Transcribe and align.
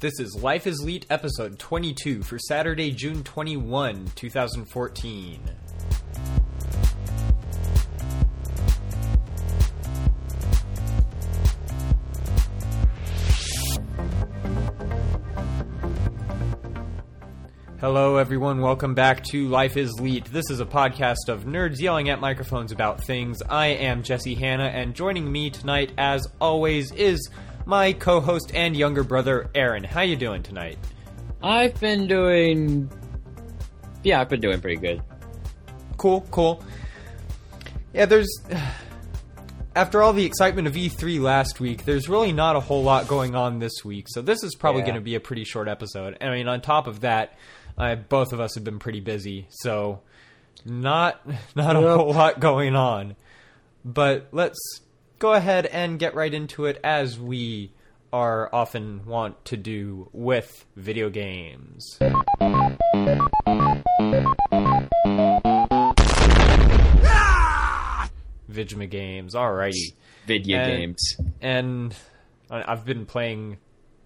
This 0.00 0.18
is 0.18 0.34
Life 0.42 0.66
is 0.66 0.82
Leet 0.82 1.06
episode 1.08 1.58
22 1.58 2.24
for 2.24 2.38
Saturday, 2.38 2.90
June 2.90 3.22
21, 3.22 4.10
2014. 4.16 5.40
Hello, 17.80 18.16
everyone. 18.16 18.60
Welcome 18.60 18.94
back 18.94 19.22
to 19.24 19.46
Life 19.48 19.76
is 19.76 19.92
Leet. 20.00 20.24
This 20.26 20.50
is 20.50 20.58
a 20.58 20.66
podcast 20.66 21.28
of 21.28 21.44
nerds 21.44 21.80
yelling 21.80 22.08
at 22.08 22.20
microphones 22.20 22.72
about 22.72 23.04
things. 23.04 23.42
I 23.42 23.68
am 23.68 24.02
Jesse 24.02 24.34
Hanna, 24.34 24.64
and 24.64 24.94
joining 24.94 25.30
me 25.30 25.50
tonight, 25.50 25.92
as 25.96 26.26
always, 26.40 26.90
is 26.92 27.30
my 27.66 27.92
co-host 27.92 28.52
and 28.54 28.76
younger 28.76 29.04
brother, 29.04 29.50
Aaron. 29.54 29.84
How 29.84 30.02
you 30.02 30.16
doing 30.16 30.42
tonight? 30.42 30.78
I've 31.42 31.78
been 31.80 32.06
doing. 32.06 32.90
Yeah, 34.02 34.20
I've 34.20 34.28
been 34.28 34.40
doing 34.40 34.60
pretty 34.60 34.76
good. 34.80 35.02
Cool, 35.96 36.26
cool. 36.30 36.62
Yeah, 37.92 38.06
there's. 38.06 38.28
After 39.76 40.02
all 40.02 40.12
the 40.12 40.24
excitement 40.24 40.68
of 40.68 40.74
E3 40.74 41.20
last 41.20 41.58
week, 41.58 41.84
there's 41.84 42.08
really 42.08 42.30
not 42.32 42.54
a 42.54 42.60
whole 42.60 42.84
lot 42.84 43.08
going 43.08 43.34
on 43.34 43.58
this 43.58 43.84
week, 43.84 44.06
so 44.08 44.22
this 44.22 44.44
is 44.44 44.54
probably 44.54 44.82
Yeah. 44.82 44.86
going 44.86 44.94
to 44.96 45.00
be 45.00 45.16
a 45.16 45.20
pretty 45.20 45.42
short 45.44 45.66
episode. 45.66 46.16
And 46.20 46.30
I 46.30 46.36
mean, 46.36 46.46
on 46.46 46.60
top 46.60 46.86
of 46.86 47.00
that, 47.00 47.36
uh, 47.76 47.96
both 47.96 48.32
of 48.32 48.38
us 48.38 48.54
have 48.54 48.62
been 48.62 48.78
pretty 48.78 49.00
busy, 49.00 49.46
so 49.50 50.00
not 50.64 51.20
not 51.56 51.74
a 51.74 51.80
whole 51.80 52.12
lot 52.14 52.38
going 52.38 52.76
on. 52.76 53.16
But 53.84 54.28
let's 54.30 54.58
go 55.18 55.32
ahead 55.32 55.66
and 55.66 55.98
get 55.98 56.14
right 56.14 56.32
into 56.32 56.66
it 56.66 56.80
as 56.84 57.18
we 57.18 57.72
are 58.12 58.48
often 58.54 59.04
want 59.06 59.44
to 59.46 59.56
do 59.56 60.08
with 60.12 60.64
video 60.76 61.10
games. 61.10 61.98
Vidma 68.50 68.88
games, 68.88 69.34
alrighty. 69.34 69.94
Video 70.26 70.58
And- 70.58 70.70
games. 70.78 71.16
And 71.40 71.94
I've 72.50 72.84
been 72.84 73.06
playing 73.06 73.58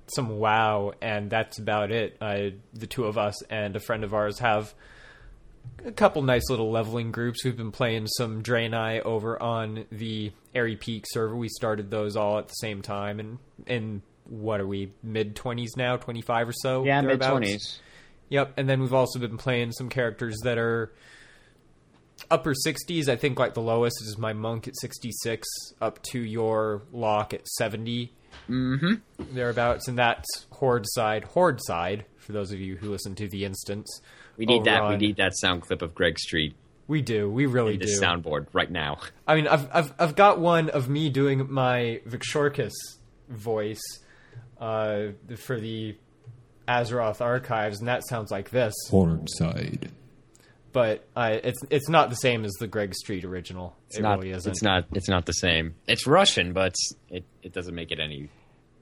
some 0.07 0.39
WoW, 0.39 0.93
and 1.03 1.29
that's 1.31 1.59
about 1.59 1.91
it. 1.91 2.17
I, 2.21 2.55
the 2.73 2.87
two 2.87 3.05
of 3.05 3.19
us 3.19 3.43
and 3.51 3.77
a 3.77 3.81
friend 3.81 4.05
of 4.05 4.15
ours 4.15 4.39
have 4.39 4.75
a 5.85 5.93
couple 5.93 6.23
nice 6.23 6.49
little 6.51 6.71
leveling 6.71 7.13
groups. 7.13 7.45
We've 7.45 7.57
been 7.57 7.73
playing 7.73 8.07
some 8.07 8.43
Draenei 8.43 9.01
over 9.03 9.41
on 9.41 9.85
the 9.91 10.33
Aerie 10.55 10.77
Peak 10.77 11.05
server. 11.09 11.37
We 11.37 11.49
started 11.49 11.91
those 11.91 12.17
all 12.17 12.39
at 12.39 12.49
the 12.49 12.55
same 12.55 12.83
time, 12.83 13.21
and 13.21 13.39
and 13.67 14.03
what 14.25 14.61
are 14.61 14.67
we 14.67 14.93
mid 15.03 15.37
twenties 15.37 15.77
now, 15.77 15.97
twenty 15.97 16.23
five 16.23 16.49
or 16.49 16.53
so? 16.53 16.85
Yeah, 16.85 17.01
mid 17.01 17.21
twenties. 17.21 17.81
Yep, 18.31 18.55
and 18.57 18.69
then 18.69 18.81
we've 18.81 18.95
also 18.95 19.19
been 19.19 19.39
playing 19.39 19.73
some 19.73 19.89
characters 19.89 20.37
that 20.45 20.59
are 20.59 20.93
upper 22.31 22.55
60s. 22.55 23.09
I 23.09 23.17
think 23.17 23.39
like 23.39 23.55
the 23.55 23.63
lowest 23.63 24.03
is 24.03 24.19
my 24.19 24.33
monk 24.33 24.69
at 24.69 24.77
66, 24.77 25.47
up 25.81 26.03
to 26.11 26.21
your 26.21 26.83
lock 26.93 27.33
at 27.33 27.47
70. 27.49 28.13
Mm-hmm. 28.49 29.35
Thereabouts, 29.35 29.89
and 29.89 29.99
that's 29.99 30.47
horde 30.51 30.85
side. 30.89 31.25
Horde 31.25 31.61
side, 31.63 32.05
for 32.19 32.33
those 32.33 32.53
of 32.53 32.61
you 32.61 32.77
who 32.77 32.91
listen 32.91 33.15
to 33.17 33.29
the 33.29 33.45
instance. 33.45 34.01
We 34.39 34.47
need 34.47 34.61
over 34.61 34.65
that. 34.65 34.89
We 34.89 34.97
need 34.97 35.17
that 35.17 35.37
sound 35.37 35.63
clip 35.63 35.83
of 35.83 35.95
Greg 35.95 36.19
Street. 36.19 36.55
We 36.87 37.03
do. 37.03 37.29
We 37.31 37.45
really 37.45 37.73
need 37.73 37.83
The 37.83 37.87
do. 37.87 38.01
soundboard 38.01 38.47
right 38.55 38.71
now. 38.71 38.99
I 39.27 39.35
mean, 39.35 39.47
I've, 39.47 39.69
I've, 39.71 39.93
I've 39.99 40.15
got 40.17 40.39
one 40.41 40.71
of 40.71 40.89
me 40.89 41.11
doing 41.11 41.53
my 41.53 42.01
Vixorcus 42.09 42.73
voice 43.29 43.83
uh, 44.59 45.09
for 45.37 45.61
the 45.61 45.97
Azeroth 46.67 47.21
archives, 47.21 47.81
and 47.81 47.89
that 47.89 48.07
sounds 48.09 48.31
like 48.31 48.51
this. 48.51 48.75
Horde 48.91 49.29
side. 49.31 49.91
but 50.73 51.07
I, 51.17 51.33
it's 51.33 51.61
it's 51.71 51.89
not 51.89 52.11
the 52.11 52.17
same 52.17 52.45
as 52.45 52.53
the 52.53 52.67
Greg 52.67 52.95
Street 52.95 53.25
original. 53.25 53.77
It's 53.89 53.99
it 53.99 54.03
not. 54.03 54.19
really 54.19 54.31
isn't. 54.33 54.51
It's 54.51 54.63
not. 54.63 54.85
It's 54.93 55.09
not 55.09 55.27
the 55.27 55.33
same. 55.33 55.75
It's 55.87 56.07
Russian, 56.07 56.53
but 56.53 56.75
it 57.11 57.25
it 57.43 57.53
doesn't 57.53 57.75
make 57.75 57.91
it 57.91 58.01
any 58.01 58.29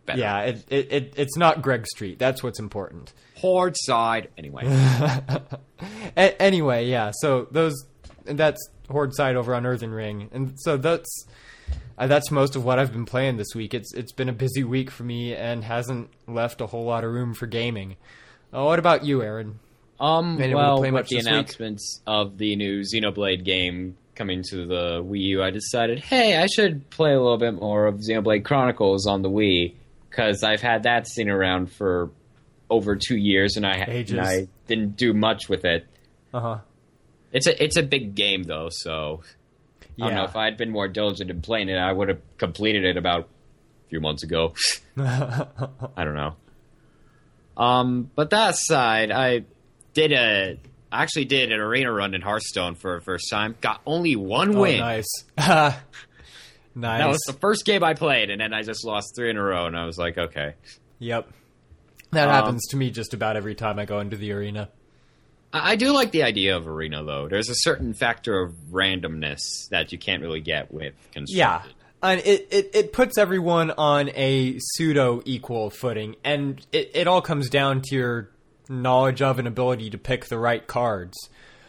better. 0.06 0.20
Yeah, 0.20 0.40
it, 0.42 0.64
it, 0.68 0.92
it 0.92 1.14
it's 1.16 1.36
not 1.36 1.62
Greg 1.62 1.86
Street. 1.86 2.18
That's 2.18 2.42
what's 2.42 2.58
important. 2.58 3.12
Horde 3.36 3.76
side. 3.76 4.28
Anyway. 4.38 4.62
A- 6.16 6.42
anyway, 6.42 6.86
yeah. 6.86 7.10
So 7.14 7.48
those 7.50 7.74
that's 8.24 8.68
Horde 8.90 9.14
side 9.14 9.36
over 9.36 9.54
on 9.54 9.66
Earthen 9.66 9.90
Ring, 9.90 10.28
and 10.32 10.54
so 10.60 10.76
that's 10.76 11.26
uh, 11.98 12.06
that's 12.06 12.30
most 12.30 12.56
of 12.56 12.64
what 12.64 12.78
I've 12.78 12.92
been 12.92 13.06
playing 13.06 13.36
this 13.36 13.54
week. 13.54 13.74
It's 13.74 13.92
it's 13.94 14.12
been 14.12 14.28
a 14.28 14.32
busy 14.32 14.64
week 14.64 14.90
for 14.90 15.02
me 15.04 15.34
and 15.34 15.64
hasn't 15.64 16.10
left 16.26 16.60
a 16.60 16.66
whole 16.66 16.84
lot 16.84 17.04
of 17.04 17.12
room 17.12 17.34
for 17.34 17.46
gaming. 17.46 17.96
Uh, 18.54 18.64
what 18.64 18.78
about 18.78 19.04
you, 19.04 19.22
Aaron? 19.22 19.58
Um. 19.98 20.40
Anyone 20.40 20.64
well, 20.64 20.78
play 20.78 20.90
with 20.90 21.08
the 21.08 21.16
this 21.16 21.24
week? 21.24 21.32
announcements 21.32 22.00
of 22.06 22.38
the 22.38 22.56
new 22.56 22.82
Xenoblade 22.82 23.44
game 23.44 23.96
coming 24.14 24.42
to 24.50 24.66
the 24.66 25.02
Wii 25.02 25.20
U, 25.20 25.42
I 25.42 25.50
decided, 25.50 25.98
hey, 26.00 26.36
I 26.36 26.46
should 26.46 26.88
play 26.90 27.12
a 27.12 27.20
little 27.20 27.36
bit 27.36 27.54
more 27.54 27.86
of 27.86 27.96
Xenoblade 27.96 28.44
Chronicles 28.44 29.06
on 29.06 29.22
the 29.22 29.30
Wii 29.30 29.74
because 30.10 30.42
I've 30.42 30.60
had 30.62 30.84
that 30.84 31.06
sitting 31.06 31.30
around 31.30 31.72
for 31.72 32.10
over 32.70 32.96
two 32.96 33.16
years, 33.16 33.56
and 33.56 33.66
I 33.66 33.72
and 33.74 34.20
I 34.20 34.48
didn't 34.66 34.96
do 34.96 35.12
much 35.12 35.48
with 35.48 35.64
it. 35.64 35.86
Uh 36.34 36.40
huh. 36.40 36.58
It's 37.32 37.46
a 37.46 37.62
it's 37.62 37.76
a 37.76 37.82
big 37.82 38.14
game 38.14 38.42
though, 38.44 38.68
so 38.70 39.22
I 40.00 40.06
don't 40.06 40.14
know 40.14 40.24
if 40.24 40.36
I 40.36 40.44
had 40.46 40.56
been 40.56 40.70
more 40.70 40.88
diligent 40.88 41.30
in 41.30 41.40
playing 41.42 41.68
it, 41.68 41.76
I 41.76 41.92
would 41.92 42.08
have 42.08 42.20
completed 42.38 42.84
it 42.84 42.96
about 42.96 43.20
a 43.22 43.88
few 43.88 44.00
months 44.00 44.22
ago. 44.22 44.54
I 44.98 46.04
don't 46.04 46.14
know. 46.14 46.34
Um, 47.56 48.10
but 48.14 48.30
that 48.30 48.50
aside, 48.54 49.10
I 49.10 49.44
did 49.94 50.12
a 50.12 50.58
I 50.92 51.02
actually 51.02 51.24
did 51.24 51.52
an 51.52 51.60
arena 51.60 51.90
run 51.92 52.14
in 52.14 52.20
Hearthstone 52.22 52.74
for 52.74 52.96
the 52.98 53.04
first 53.04 53.28
time. 53.30 53.56
Got 53.60 53.80
only 53.86 54.16
one 54.16 54.56
Oh, 54.56 54.60
win. 54.62 54.80
nice. 54.80 55.24
nice. 56.76 57.00
That 57.00 57.08
was 57.08 57.20
the 57.26 57.32
first 57.32 57.64
game 57.64 57.82
I 57.82 57.94
played, 57.94 58.30
and 58.30 58.40
then 58.40 58.54
I 58.54 58.62
just 58.62 58.84
lost 58.84 59.14
three 59.16 59.30
in 59.30 59.36
a 59.36 59.42
row, 59.42 59.66
and 59.66 59.76
I 59.76 59.84
was 59.86 59.98
like, 59.98 60.16
okay. 60.16 60.54
Yep. 61.00 61.28
That 62.12 62.28
Um, 62.28 62.34
happens 62.34 62.66
to 62.68 62.76
me 62.76 62.90
just 62.90 63.12
about 63.14 63.36
every 63.36 63.56
time 63.56 63.78
I 63.80 63.84
go 63.84 63.98
into 63.98 64.16
the 64.16 64.30
arena. 64.32 64.68
I, 65.52 65.76
do 65.76 65.92
like 65.92 66.10
the 66.10 66.22
idea 66.22 66.56
of 66.56 66.68
arena 66.68 67.02
though. 67.02 67.28
There's 67.28 67.48
a 67.48 67.54
certain 67.54 67.94
factor 67.94 68.40
of 68.42 68.52
randomness 68.70 69.38
that 69.70 69.90
you 69.90 69.96
can't 69.98 70.22
really 70.22 70.40
get 70.40 70.72
with 70.72 70.94
Yeah. 71.28 71.62
And 72.02 72.20
it, 72.20 72.48
it, 72.50 72.70
it 72.74 72.92
puts 72.92 73.16
everyone 73.16 73.70
on 73.70 74.10
a 74.14 74.58
pseudo 74.58 75.22
equal 75.24 75.70
footing, 75.70 76.16
and 76.22 76.64
it, 76.72 76.90
it 76.94 77.06
all 77.06 77.22
comes 77.22 77.48
down 77.48 77.80
to 77.86 77.94
your 77.96 78.30
knowledge 78.68 79.22
of 79.22 79.38
and 79.38 79.48
ability 79.48 79.90
to 79.90 79.98
pick 79.98 80.26
the 80.26 80.38
right 80.38 80.66
cards. 80.66 81.16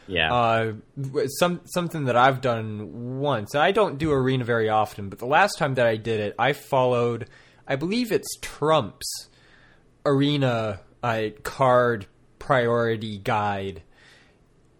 Yeah. 0.07 0.33
Uh, 0.33 0.73
some 1.39 1.61
something 1.65 2.05
that 2.05 2.15
I've 2.15 2.41
done 2.41 3.19
once. 3.19 3.55
I 3.55 3.71
don't 3.71 3.97
do 3.97 4.11
arena 4.11 4.43
very 4.43 4.69
often, 4.69 5.09
but 5.09 5.19
the 5.19 5.25
last 5.25 5.57
time 5.57 5.75
that 5.75 5.87
I 5.87 5.97
did 5.97 6.19
it, 6.19 6.35
I 6.39 6.53
followed. 6.53 7.29
I 7.67 7.75
believe 7.75 8.11
it's 8.11 8.37
Trump's 8.41 9.27
arena 10.05 10.79
uh, 11.03 11.23
card 11.43 12.07
priority 12.39 13.17
guide, 13.17 13.83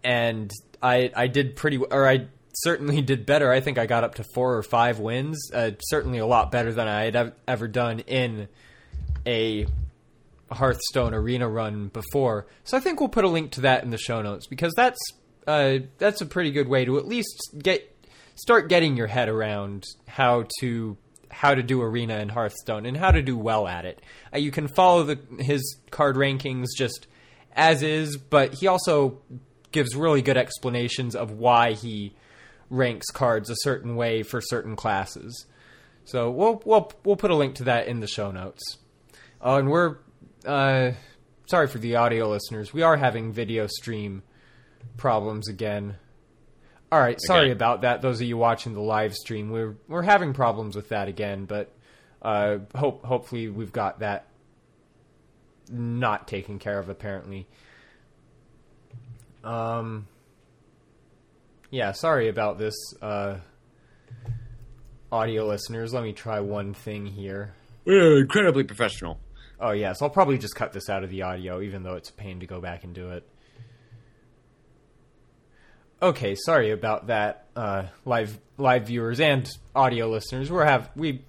and 0.04 0.52
I 0.82 1.12
I 1.16 1.28
did 1.28 1.56
pretty, 1.56 1.78
or 1.78 2.08
I 2.08 2.28
certainly 2.54 3.02
did 3.02 3.26
better. 3.26 3.52
I 3.52 3.60
think 3.60 3.78
I 3.78 3.86
got 3.86 4.04
up 4.04 4.16
to 4.16 4.24
four 4.34 4.56
or 4.56 4.64
five 4.64 5.00
wins. 5.00 5.52
Uh, 5.54 5.72
certainly 5.80 6.20
a 6.20 6.26
lot 6.26 6.52
better 6.52 6.72
than 6.72 6.88
I 6.88 7.04
had 7.04 7.34
ever 7.48 7.68
done 7.68 8.00
in 8.00 8.48
a 9.26 9.68
Hearthstone 10.52 11.14
arena 11.14 11.48
run 11.48 11.90
before. 11.90 12.48
So 12.64 12.78
I 12.78 12.80
think 12.80 13.00
we'll 13.00 13.10
put 13.10 13.26
a 13.26 13.30
link 13.30 13.52
to 13.54 13.62
that 13.62 13.84
in 13.84 13.90
the 13.90 13.98
show 13.98 14.22
notes 14.22 14.48
because 14.48 14.74
that's 14.76 14.98
uh, 15.48 15.80
that's 15.98 16.22
a 16.22 16.26
pretty 16.26 16.52
good 16.52 16.68
way 16.68 16.86
to 16.86 16.98
at 16.98 17.08
least 17.08 17.56
get 17.58 17.96
start 18.36 18.70
getting 18.70 18.96
your 18.96 19.08
head 19.08 19.30
around 19.30 19.86
how 20.08 20.46
to 20.60 20.98
how 21.30 21.54
to 21.54 21.64
do 21.64 21.82
arena 21.82 22.16
and 22.16 22.32
Hearthstone 22.32 22.86
and 22.86 22.96
how 22.96 23.12
to 23.12 23.22
do 23.22 23.38
well 23.38 23.68
at 23.68 23.86
it. 23.86 24.02
Uh, 24.34 24.38
you 24.38 24.52
can 24.52 24.68
follow 24.68 25.04
the 25.04 25.20
his 25.40 25.78
card 25.90 26.16
rankings 26.16 26.68
just 26.78 27.08
as 27.54 27.82
is, 27.82 28.18
but 28.18 28.56
he 28.56 28.68
also 28.68 29.22
gives 29.72 29.96
really 29.96 30.22
good 30.22 30.38
explanations 30.38 31.16
of 31.16 31.32
why 31.32 31.74
he 31.74 32.16
ranks 32.70 33.08
cards 33.08 33.50
a 33.50 33.56
certain 33.58 33.96
way 33.96 34.24
for 34.24 34.42
certain 34.42 34.76
classes. 34.76 35.46
So 36.06 36.30
we'll 36.30 36.62
we'll 36.66 36.92
we'll 37.04 37.16
put 37.16 37.32
a 37.32 37.36
link 37.36 37.56
to 37.56 37.66
that 37.66 37.88
in 37.88 38.00
the 38.00 38.08
show 38.08 38.32
notes. 38.32 38.78
Oh, 39.42 39.58
and 39.58 39.70
we're 39.70 39.98
uh, 40.46 40.92
sorry 41.50 41.68
for 41.68 41.80
the 41.80 41.96
audio 41.96 42.30
listeners. 42.30 42.74
We 42.74 42.82
are 42.82 42.98
having 42.98 43.34
video 43.34 43.68
stream 43.68 44.24
problems 44.98 45.48
again. 45.50 45.96
All 46.92 47.00
right, 47.00 47.20
sorry 47.22 47.46
Okay. 47.46 47.52
about 47.52 47.82
that. 47.82 48.02
Those 48.02 48.22
of 48.22 48.28
you 48.28 48.38
watching 48.38 48.74
the 48.74 48.82
live 48.82 49.14
stream, 49.14 49.52
we're 49.52 49.76
we're 49.88 50.04
having 50.04 50.34
problems 50.34 50.76
with 50.76 50.90
that 50.90 51.08
again, 51.08 51.46
but 51.46 51.72
uh, 52.22 52.60
hope 52.76 53.04
hopefully 53.04 53.50
we've 53.50 53.74
got 53.74 54.00
that 54.00 54.28
not 55.70 56.28
taken 56.28 56.60
care 56.60 56.80
of. 56.80 56.88
Apparently, 56.90 57.46
um, 59.44 60.08
yeah, 61.70 61.92
sorry 61.92 62.30
about 62.30 62.58
this, 62.58 62.76
uh, 63.02 63.38
audio 65.12 65.46
listeners. 65.46 65.94
Let 65.94 66.04
me 66.04 66.14
try 66.14 66.40
one 66.40 66.74
thing 66.74 67.06
here. 67.06 67.54
We're 67.86 68.20
incredibly 68.20 68.64
professional. 68.64 69.20
Oh 69.60 69.72
yes, 69.72 70.02
I'll 70.02 70.10
probably 70.10 70.38
just 70.38 70.56
cut 70.56 70.72
this 70.74 70.90
out 70.90 71.04
of 71.04 71.10
the 71.10 71.24
audio, 71.24 71.62
even 71.62 71.84
though 71.84 71.96
it's 71.96 72.10
a 72.10 72.14
pain 72.14 72.40
to 72.42 72.46
go 72.46 72.62
back 72.62 72.84
and 72.84 72.94
do 72.94 73.10
it. 73.10 73.28
Okay, 76.00 76.36
sorry 76.36 76.70
about 76.70 77.08
that, 77.08 77.48
uh, 77.56 77.86
live 78.06 78.40
live 78.58 78.86
viewers 78.86 79.20
and 79.20 79.50
audio 79.76 80.08
listeners. 80.08 80.52
We're 80.52 80.64
have 80.64 80.92
we've 80.96 81.24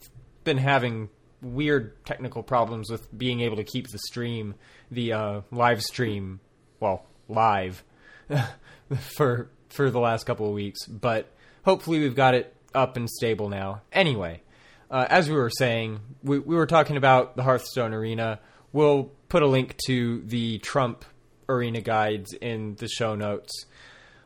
been 0.45 0.59
having 0.59 1.09
weird 1.41 2.05
technical 2.05 2.43
problems 2.43 2.91
with 2.91 3.17
being 3.17 3.41
able 3.41 3.57
to 3.57 3.65
keep 3.65 3.89
the 3.89 3.99
stream, 3.99 4.57
the 4.91 5.15
uh, 5.15 5.41
live 5.51 5.81
stream, 5.81 6.41
well, 6.81 7.07
live 7.29 7.83
for 9.17 9.49
for 9.71 9.91
the 9.91 10.01
last 10.01 10.27
couple 10.27 10.47
of 10.47 10.53
weeks. 10.53 10.85
But 10.87 11.33
hopefully, 11.65 12.01
we've 12.01 12.17
got 12.17 12.35
it 12.35 12.55
up 12.75 12.99
and 12.99 13.09
stable 13.09 13.49
now. 13.49 13.81
Anyway, 13.91 14.43
uh, 14.91 15.07
as 15.09 15.31
we 15.31 15.35
were 15.35 15.49
saying, 15.49 16.01
we, 16.23 16.41
we 16.41 16.57
were 16.57 16.67
talking 16.67 16.99
about 16.99 17.37
the 17.37 17.43
Hearthstone 17.43 17.95
arena. 17.95 18.39
We'll 18.75 19.13
put 19.31 19.43
a 19.43 19.47
link 19.47 19.79
to 19.87 20.21
the 20.27 20.59
Trump 20.59 21.07
arena 21.49 21.81
guides 21.81 22.35
in 22.35 22.75
the 22.75 22.87
show 22.87 23.15
notes. 23.15 23.65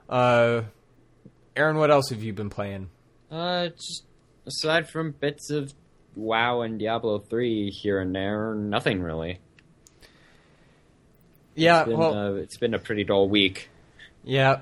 Uh, 0.08 0.62
Aaron, 1.56 1.76
what 1.76 1.90
else 1.90 2.10
have 2.10 2.22
you 2.22 2.32
been 2.32 2.50
playing? 2.50 2.90
Uh, 3.30 3.68
just 3.68 4.04
aside 4.46 4.88
from 4.90 5.12
bits 5.12 5.50
of 5.50 5.72
WoW 6.14 6.62
and 6.62 6.78
Diablo 6.78 7.18
three 7.18 7.70
here 7.70 8.00
and 8.00 8.14
there, 8.14 8.54
nothing 8.54 9.02
really. 9.02 9.38
Yeah, 11.54 11.80
It's 11.80 11.88
been, 11.90 11.98
well, 11.98 12.14
uh, 12.14 12.32
it's 12.34 12.56
been 12.58 12.74
a 12.74 12.78
pretty 12.78 13.04
dull 13.04 13.28
week. 13.28 13.68
yeah. 14.24 14.60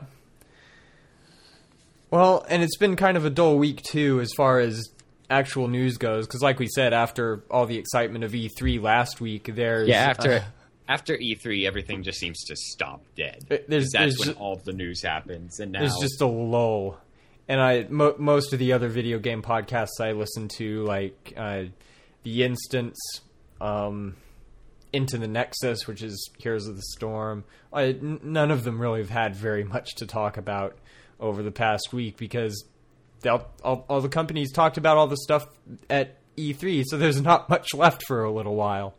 Well, 2.10 2.44
and 2.48 2.60
it's 2.60 2.76
been 2.76 2.96
kind 2.96 3.16
of 3.16 3.25
a 3.25 3.31
dull 3.31 3.56
week 3.56 3.82
too, 3.82 4.20
as 4.20 4.32
far 4.37 4.58
as 4.58 4.82
actual 5.31 5.69
news 5.69 5.96
goes. 5.96 6.26
Because, 6.26 6.42
like 6.42 6.58
we 6.58 6.66
said, 6.66 6.92
after 6.92 7.44
all 7.48 7.66
the 7.66 7.78
excitement 7.78 8.25
of 8.25 8.32
E3 8.32 8.82
last 8.82 9.20
week, 9.20 9.48
there's 9.54 9.88
Yeah, 9.88 10.02
after 10.10 10.32
uh, 10.32 10.42
after 10.90 11.16
E3, 11.16 11.66
everything 11.66 12.02
just 12.02 12.19
seems 12.19 12.42
to 12.44 12.56
stop 12.56 13.02
dead. 13.16 13.44
There's- 13.48 13.66
That's 13.69 13.92
there's 13.92 14.19
when 14.19 14.28
ju- 14.34 14.34
all 14.40 14.56
the 14.56 14.72
news 14.72 15.02
happens, 15.02 15.60
and 15.60 15.72
now 15.72 15.81
there's 15.81 15.96
just 16.00 16.20
a 16.20 16.26
lull. 16.26 16.98
And 17.48 17.60
I 17.60 17.87
mo- 17.88 18.16
most 18.19 18.52
of 18.52 18.58
the 18.58 18.72
other 18.72 18.88
video 18.88 19.19
game 19.19 19.40
podcasts 19.42 20.00
I 20.00 20.12
listen 20.12 20.48
to, 20.58 20.84
like 20.84 21.32
uh, 21.37 21.64
the 22.25 22.42
Instance, 22.44 22.98
um, 23.60 24.16
Into 24.92 25.19
the 25.19 25.28
Nexus, 25.28 25.87
which 25.87 26.02
is 26.02 26.31
Heroes 26.38 26.66
of 26.66 26.76
the 26.76 26.82
Storm, 26.96 27.44
I, 27.72 27.84
n- 27.90 28.20
none 28.22 28.50
of 28.50 28.64
them 28.64 28.81
really 28.81 29.00
have 29.00 29.10
had 29.10 29.37
very 29.37 29.62
much 29.64 29.94
to 29.96 30.06
talk 30.06 30.37
about 30.37 30.76
over 31.20 31.42
the 31.42 31.50
past 31.52 31.92
week 31.92 32.16
because 32.16 32.64
they'll- 33.20 33.48
all, 33.62 33.84
all 33.88 34.00
the 34.00 34.08
companies 34.08 34.50
talked 34.52 34.76
about 34.78 34.96
all 34.96 35.06
the 35.06 35.16
stuff 35.19 35.46
at 35.88 36.16
E3, 36.37 36.82
so 36.87 36.96
there's 36.98 37.20
not 37.20 37.48
much 37.48 37.75
left 37.75 38.02
for 38.06 38.25
a 38.25 38.32
little 38.32 38.54
while. 38.56 38.94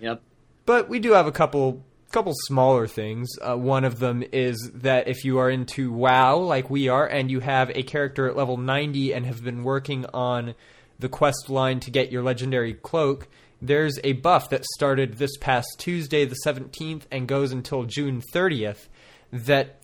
yep. 0.00 0.22
But 0.70 0.88
we 0.88 1.00
do 1.00 1.14
have 1.14 1.26
a 1.26 1.32
couple 1.32 1.84
couple 2.12 2.32
smaller 2.46 2.86
things. 2.86 3.28
Uh, 3.42 3.56
one 3.56 3.84
of 3.84 3.98
them 3.98 4.22
is 4.30 4.70
that 4.72 5.08
if 5.08 5.24
you 5.24 5.38
are 5.38 5.50
into 5.50 5.90
WoW 5.90 6.36
like 6.36 6.70
we 6.70 6.86
are, 6.86 7.04
and 7.04 7.28
you 7.28 7.40
have 7.40 7.70
a 7.70 7.82
character 7.82 8.28
at 8.28 8.36
level 8.36 8.56
90 8.56 9.12
and 9.12 9.26
have 9.26 9.42
been 9.42 9.64
working 9.64 10.06
on 10.14 10.54
the 11.00 11.08
quest 11.08 11.50
line 11.50 11.80
to 11.80 11.90
get 11.90 12.12
your 12.12 12.22
legendary 12.22 12.72
cloak, 12.72 13.26
there's 13.60 13.98
a 14.04 14.12
buff 14.12 14.48
that 14.50 14.64
started 14.76 15.18
this 15.18 15.36
past 15.38 15.66
Tuesday, 15.78 16.24
the 16.24 16.38
17th, 16.46 17.02
and 17.10 17.26
goes 17.26 17.50
until 17.50 17.82
June 17.82 18.22
30th 18.32 18.86
that 19.32 19.80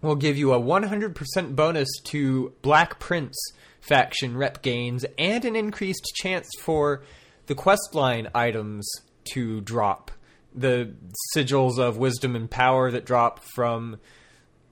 will 0.00 0.16
give 0.16 0.38
you 0.38 0.54
a 0.54 0.58
100% 0.58 1.54
bonus 1.54 1.88
to 2.04 2.54
Black 2.62 2.98
Prince 2.98 3.36
faction 3.82 4.34
rep 4.34 4.62
gains 4.62 5.04
and 5.18 5.44
an 5.44 5.56
increased 5.56 6.10
chance 6.14 6.48
for 6.62 7.02
the 7.48 7.54
questline 7.54 8.30
items 8.34 8.90
to 9.32 9.60
drop. 9.60 10.10
The 10.54 10.94
sigils 11.36 11.78
of 11.78 11.98
wisdom 11.98 12.34
and 12.34 12.50
power 12.50 12.90
that 12.90 13.04
drop 13.04 13.40
from 13.54 13.98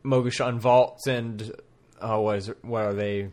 Mogu'shan 0.05 0.59
Vaults 0.59 1.07
and 1.07 1.53
oh, 2.01 2.21
what 2.21 2.39
is 2.39 2.51
what 2.63 2.85
are 2.85 2.95
they? 2.95 3.31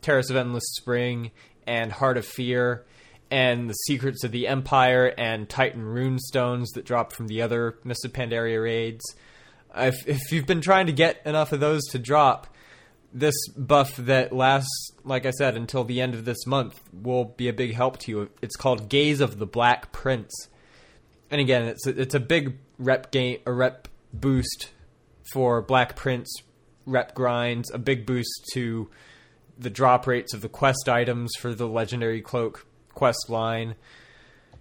Terrace 0.00 0.30
of 0.30 0.36
Endless 0.36 0.64
Spring 0.78 1.30
and 1.66 1.92
Heart 1.92 2.16
of 2.16 2.26
Fear 2.26 2.84
and 3.30 3.70
the 3.70 3.74
Secrets 3.74 4.24
of 4.24 4.32
the 4.32 4.48
Empire 4.48 5.14
and 5.16 5.48
Titan 5.48 5.82
Runestones 5.82 6.66
that 6.74 6.84
drop 6.84 7.12
from 7.12 7.28
the 7.28 7.42
other 7.42 7.78
of 7.84 8.12
Pandaria 8.12 8.62
raids. 8.62 9.04
If, 9.76 10.06
if 10.08 10.32
you've 10.32 10.46
been 10.46 10.60
trying 10.60 10.86
to 10.86 10.92
get 10.92 11.20
enough 11.24 11.52
of 11.52 11.60
those 11.60 11.84
to 11.90 11.98
drop, 11.98 12.48
this 13.12 13.34
buff 13.48 13.96
that 13.96 14.32
lasts, 14.32 14.92
like 15.04 15.26
I 15.26 15.30
said, 15.30 15.56
until 15.56 15.84
the 15.84 16.00
end 16.00 16.14
of 16.14 16.24
this 16.24 16.46
month 16.46 16.80
will 16.92 17.24
be 17.24 17.48
a 17.48 17.52
big 17.52 17.74
help 17.74 17.98
to 18.00 18.10
you. 18.10 18.30
It's 18.40 18.56
called 18.56 18.88
Gaze 18.88 19.20
of 19.20 19.38
the 19.38 19.46
Black 19.46 19.92
Prince, 19.92 20.48
and 21.30 21.40
again, 21.40 21.64
it's 21.64 21.86
a, 21.86 22.00
it's 22.00 22.14
a 22.14 22.20
big 22.20 22.58
rep 22.78 23.10
gain, 23.10 23.38
a 23.46 23.52
rep 23.52 23.88
boost 24.12 24.70
for 25.32 25.62
Black 25.62 25.96
Prince 25.96 26.32
rep 26.86 27.14
grinds, 27.14 27.70
a 27.70 27.78
big 27.78 28.06
boost 28.06 28.48
to 28.52 28.90
the 29.58 29.70
drop 29.70 30.06
rates 30.06 30.32
of 30.34 30.40
the 30.40 30.48
quest 30.48 30.88
items 30.88 31.30
for 31.38 31.54
the 31.54 31.68
Legendary 31.68 32.20
Cloak 32.20 32.66
quest 32.94 33.28
line. 33.28 33.74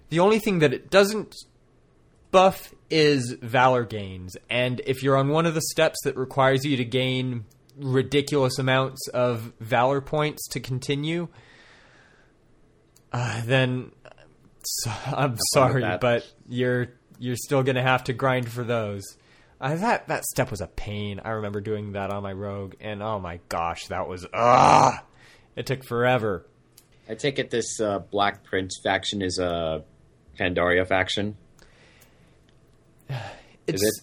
The 0.09 0.19
only 0.19 0.39
thing 0.39 0.59
that 0.59 0.73
it 0.73 0.89
doesn't 0.89 1.35
buff 2.31 2.73
is 2.89 3.35
valor 3.41 3.83
gains, 3.85 4.35
and 4.49 4.81
if 4.85 5.03
you're 5.03 5.17
on 5.17 5.29
one 5.29 5.45
of 5.45 5.53
the 5.53 5.61
steps 5.61 5.99
that 6.03 6.17
requires 6.17 6.65
you 6.65 6.77
to 6.77 6.85
gain 6.85 7.45
ridiculous 7.77 8.59
amounts 8.59 9.07
of 9.09 9.53
valor 9.59 10.01
points 10.01 10.47
to 10.49 10.59
continue, 10.59 11.27
uh, 13.11 13.41
then 13.45 13.91
so, 14.63 14.91
I'm 15.05 15.37
sorry, 15.53 15.97
but 15.99 16.31
you're 16.47 16.89
you're 17.17 17.35
still 17.35 17.63
gonna 17.63 17.81
have 17.81 18.03
to 18.05 18.13
grind 18.13 18.49
for 18.49 18.63
those. 18.63 19.03
Uh, 19.61 19.75
that 19.75 20.07
that 20.07 20.23
step 20.25 20.51
was 20.51 20.61
a 20.61 20.67
pain. 20.67 21.19
I 21.23 21.31
remember 21.31 21.59
doing 21.61 21.93
that 21.93 22.11
on 22.11 22.23
my 22.23 22.33
rogue, 22.33 22.75
and 22.79 23.01
oh 23.01 23.19
my 23.19 23.39
gosh, 23.49 23.87
that 23.87 24.07
was 24.07 24.25
ah, 24.33 25.03
it 25.55 25.65
took 25.65 25.83
forever. 25.83 26.45
I 27.09 27.15
take 27.15 27.39
it 27.39 27.49
this 27.49 27.79
uh, 27.79 27.99
Black 27.99 28.43
Prince 28.43 28.79
faction 28.83 29.21
is 29.21 29.39
a 29.39 29.83
Pandaria 30.39 30.87
faction. 30.87 31.37
It's 33.67 33.83
Is 33.83 34.01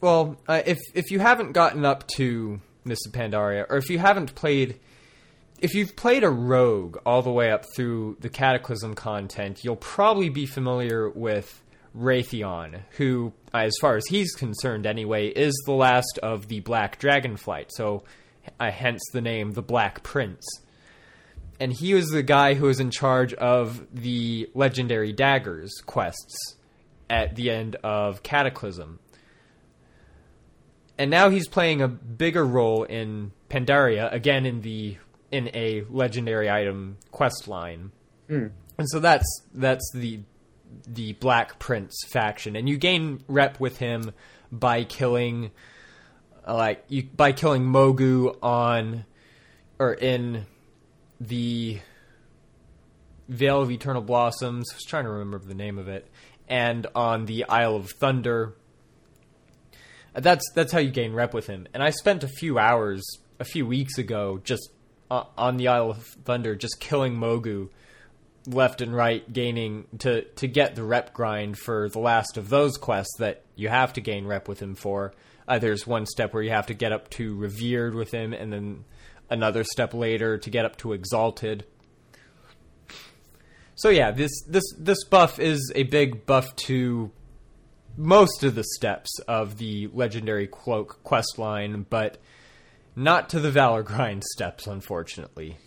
well, 0.00 0.38
uh, 0.48 0.62
if 0.64 0.78
if 0.94 1.10
you 1.10 1.20
haven't 1.20 1.52
gotten 1.52 1.84
up 1.84 2.08
to 2.16 2.62
Mists 2.84 3.06
of 3.06 3.12
Pandaria, 3.12 3.66
or 3.68 3.76
if 3.76 3.88
you 3.90 3.98
haven't 3.98 4.34
played, 4.34 4.78
if 5.60 5.74
you've 5.74 5.94
played 5.96 6.24
a 6.24 6.30
rogue 6.30 6.98
all 7.06 7.22
the 7.22 7.30
way 7.30 7.50
up 7.50 7.64
through 7.74 8.16
the 8.20 8.28
Cataclysm 8.28 8.94
content, 8.94 9.60
you'll 9.62 9.76
probably 9.76 10.28
be 10.28 10.46
familiar 10.46 11.08
with 11.08 11.62
Wrathion, 11.96 12.80
who, 12.96 13.32
as 13.52 13.72
far 13.80 13.96
as 13.96 14.06
he's 14.06 14.32
concerned 14.32 14.86
anyway, 14.86 15.28
is 15.28 15.54
the 15.66 15.72
last 15.72 16.18
of 16.22 16.48
the 16.48 16.60
Black 16.60 16.98
Dragonflight. 17.00 17.66
So, 17.68 18.04
uh, 18.58 18.70
hence 18.70 19.00
the 19.12 19.20
name 19.20 19.52
the 19.52 19.62
Black 19.62 20.02
Prince. 20.02 20.44
And 21.60 21.72
he 21.72 21.94
was 21.94 22.08
the 22.08 22.22
guy 22.22 22.54
who 22.54 22.66
was 22.66 22.80
in 22.80 22.90
charge 22.90 23.34
of 23.34 23.86
the 23.92 24.50
Legendary 24.54 25.12
Daggers 25.12 25.70
quests 25.86 26.56
at 27.08 27.36
the 27.36 27.50
end 27.50 27.76
of 27.84 28.22
Cataclysm. 28.22 28.98
And 30.98 31.10
now 31.10 31.30
he's 31.30 31.48
playing 31.48 31.80
a 31.80 31.88
bigger 31.88 32.44
role 32.44 32.84
in 32.84 33.32
Pandaria, 33.48 34.12
again 34.12 34.46
in 34.46 34.60
the 34.60 34.98
in 35.30 35.50
a 35.54 35.82
legendary 35.88 36.50
item 36.50 36.98
quest 37.10 37.48
line. 37.48 37.90
And 38.78 38.88
so 38.88 39.00
that's 39.00 39.26
that's 39.54 39.90
the 39.94 40.20
the 40.86 41.12
Black 41.14 41.58
Prince 41.58 41.94
faction, 42.08 42.56
and 42.56 42.68
you 42.68 42.76
gain 42.76 43.22
rep 43.28 43.58
with 43.60 43.78
him 43.78 44.12
by 44.50 44.84
killing, 44.84 45.50
uh, 46.46 46.54
like 46.54 46.84
you 46.88 47.04
by 47.04 47.32
killing 47.32 47.64
Mogu 47.64 48.36
on, 48.42 49.04
or 49.78 49.94
in 49.94 50.46
the 51.20 51.80
Vale 53.28 53.62
of 53.62 53.70
Eternal 53.70 54.02
Blossoms. 54.02 54.70
I 54.72 54.76
was 54.76 54.84
trying 54.84 55.04
to 55.04 55.10
remember 55.10 55.46
the 55.46 55.54
name 55.54 55.78
of 55.78 55.88
it, 55.88 56.08
and 56.48 56.86
on 56.94 57.26
the 57.26 57.44
Isle 57.48 57.76
of 57.76 57.90
Thunder. 57.90 58.54
That's 60.14 60.44
that's 60.54 60.72
how 60.72 60.78
you 60.78 60.90
gain 60.90 61.12
rep 61.12 61.34
with 61.34 61.46
him. 61.46 61.66
And 61.72 61.82
I 61.82 61.90
spent 61.90 62.22
a 62.22 62.28
few 62.28 62.58
hours 62.58 63.02
a 63.40 63.44
few 63.44 63.66
weeks 63.66 63.98
ago 63.98 64.40
just 64.44 64.70
uh, 65.10 65.24
on 65.36 65.56
the 65.56 65.68
Isle 65.68 65.90
of 65.90 66.04
Thunder, 66.24 66.54
just 66.54 66.80
killing 66.80 67.14
Mogu 67.14 67.70
left 68.46 68.80
and 68.80 68.94
right, 68.94 69.30
gaining 69.32 69.86
to 70.00 70.22
to 70.22 70.46
get 70.46 70.74
the 70.74 70.82
rep 70.82 71.14
grind 71.14 71.58
for 71.58 71.88
the 71.88 71.98
last 71.98 72.36
of 72.36 72.48
those 72.48 72.76
quests 72.76 73.16
that 73.18 73.44
you 73.56 73.68
have 73.68 73.92
to 73.94 74.00
gain 74.00 74.26
rep 74.26 74.48
with 74.48 74.60
him 74.60 74.74
for. 74.74 75.14
Uh, 75.48 75.58
there's 75.58 75.86
one 75.86 76.06
step 76.06 76.32
where 76.34 76.42
you 76.42 76.50
have 76.50 76.66
to 76.66 76.74
get 76.74 76.92
up 76.92 77.10
to 77.10 77.34
revered 77.36 77.94
with 77.94 78.12
him, 78.12 78.32
and 78.32 78.52
then 78.52 78.84
another 79.30 79.64
step 79.64 79.94
later 79.94 80.38
to 80.38 80.50
get 80.50 80.64
up 80.64 80.76
to 80.76 80.92
exalted. 80.92 81.64
So 83.74 83.88
yeah, 83.88 84.10
this 84.10 84.30
this 84.46 84.64
this 84.78 85.04
buff 85.04 85.38
is 85.38 85.72
a 85.74 85.84
big 85.84 86.26
buff 86.26 86.54
to 86.66 87.10
most 87.96 88.42
of 88.44 88.54
the 88.54 88.64
steps 88.64 89.10
of 89.28 89.58
the 89.58 89.88
legendary 89.92 90.46
cloak 90.46 91.02
quest 91.02 91.38
line, 91.38 91.86
but 91.88 92.18
not 92.94 93.28
to 93.30 93.40
the 93.40 93.50
valor 93.50 93.82
grind 93.82 94.24
steps, 94.24 94.66
unfortunately. 94.66 95.58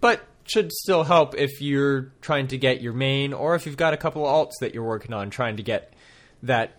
But 0.00 0.22
should 0.46 0.72
still 0.72 1.04
help 1.04 1.34
if 1.34 1.60
you're 1.60 2.12
trying 2.20 2.48
to 2.48 2.58
get 2.58 2.82
your 2.82 2.92
main, 2.92 3.32
or 3.32 3.54
if 3.54 3.66
you've 3.66 3.76
got 3.76 3.94
a 3.94 3.96
couple 3.96 4.26
of 4.26 4.48
alts 4.48 4.52
that 4.60 4.74
you're 4.74 4.84
working 4.84 5.14
on, 5.14 5.30
trying 5.30 5.56
to 5.56 5.62
get 5.62 5.94
that 6.42 6.78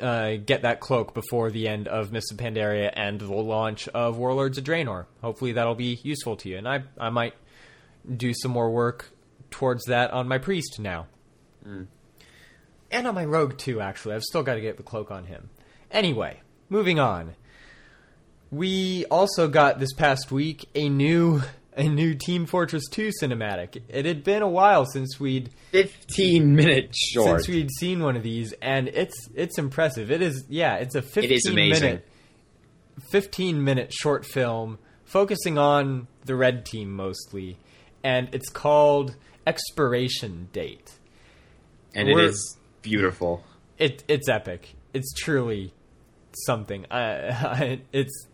uh, 0.00 0.36
get 0.36 0.62
that 0.62 0.80
cloak 0.80 1.12
before 1.14 1.50
the 1.50 1.68
end 1.68 1.88
of 1.88 2.12
Mists 2.12 2.30
of 2.30 2.38
Pandaria 2.38 2.92
and 2.94 3.20
the 3.20 3.32
launch 3.32 3.88
of 3.88 4.16
Warlords 4.16 4.58
of 4.58 4.64
Draenor. 4.64 5.06
Hopefully, 5.22 5.52
that'll 5.52 5.74
be 5.74 6.00
useful 6.02 6.36
to 6.36 6.48
you, 6.48 6.56
and 6.56 6.68
I 6.68 6.82
I 6.98 7.10
might 7.10 7.34
do 8.16 8.32
some 8.34 8.50
more 8.50 8.70
work 8.70 9.10
towards 9.50 9.84
that 9.86 10.10
on 10.12 10.28
my 10.28 10.38
priest 10.38 10.78
now, 10.78 11.06
and 12.90 13.06
on 13.06 13.14
my 13.14 13.24
rogue 13.24 13.58
too. 13.58 13.80
Actually, 13.80 14.14
I've 14.14 14.22
still 14.22 14.42
got 14.42 14.54
to 14.54 14.60
get 14.60 14.76
the 14.76 14.82
cloak 14.82 15.10
on 15.10 15.24
him. 15.26 15.50
Anyway, 15.90 16.40
moving 16.68 16.98
on. 16.98 17.34
We 18.50 19.04
also 19.06 19.48
got 19.48 19.78
this 19.78 19.92
past 19.92 20.30
week 20.32 20.66
a 20.74 20.88
new 20.88 21.42
a 21.76 21.88
new 21.88 22.14
Team 22.14 22.44
Fortress 22.46 22.84
2 22.90 23.10
cinematic. 23.22 23.80
It 23.88 24.04
had 24.04 24.24
been 24.24 24.42
a 24.42 24.48
while 24.48 24.84
since 24.84 25.20
we'd 25.20 25.50
15 25.70 26.54
minutes 26.56 26.98
short. 27.12 27.40
since 27.42 27.48
we'd 27.48 27.70
seen 27.78 28.02
one 28.02 28.16
of 28.16 28.22
these, 28.22 28.52
and 28.62 28.88
it's 28.88 29.28
it's 29.34 29.58
impressive. 29.58 30.10
It 30.10 30.22
is 30.22 30.44
yeah, 30.48 30.76
it's 30.76 30.94
a 30.94 31.02
15 31.02 31.32
is 31.32 31.46
amazing. 31.46 31.82
minute 31.84 32.08
15 33.12 33.62
minute 33.62 33.92
short 33.92 34.24
film 34.26 34.78
focusing 35.04 35.56
on 35.56 36.08
the 36.24 36.34
red 36.34 36.64
team 36.66 36.92
mostly, 36.94 37.58
and 38.02 38.28
it's 38.32 38.48
called 38.48 39.14
Expiration 39.46 40.48
Date. 40.52 40.94
and 41.94 42.08
it 42.08 42.14
We're- 42.14 42.26
is 42.28 42.57
beautiful. 42.88 43.44
It 43.78 44.04
it's 44.08 44.28
epic. 44.28 44.74
It's 44.92 45.12
truly 45.14 45.72
something. 46.46 46.86
I, 46.90 47.00
I 47.30 47.80
it's 47.92 48.26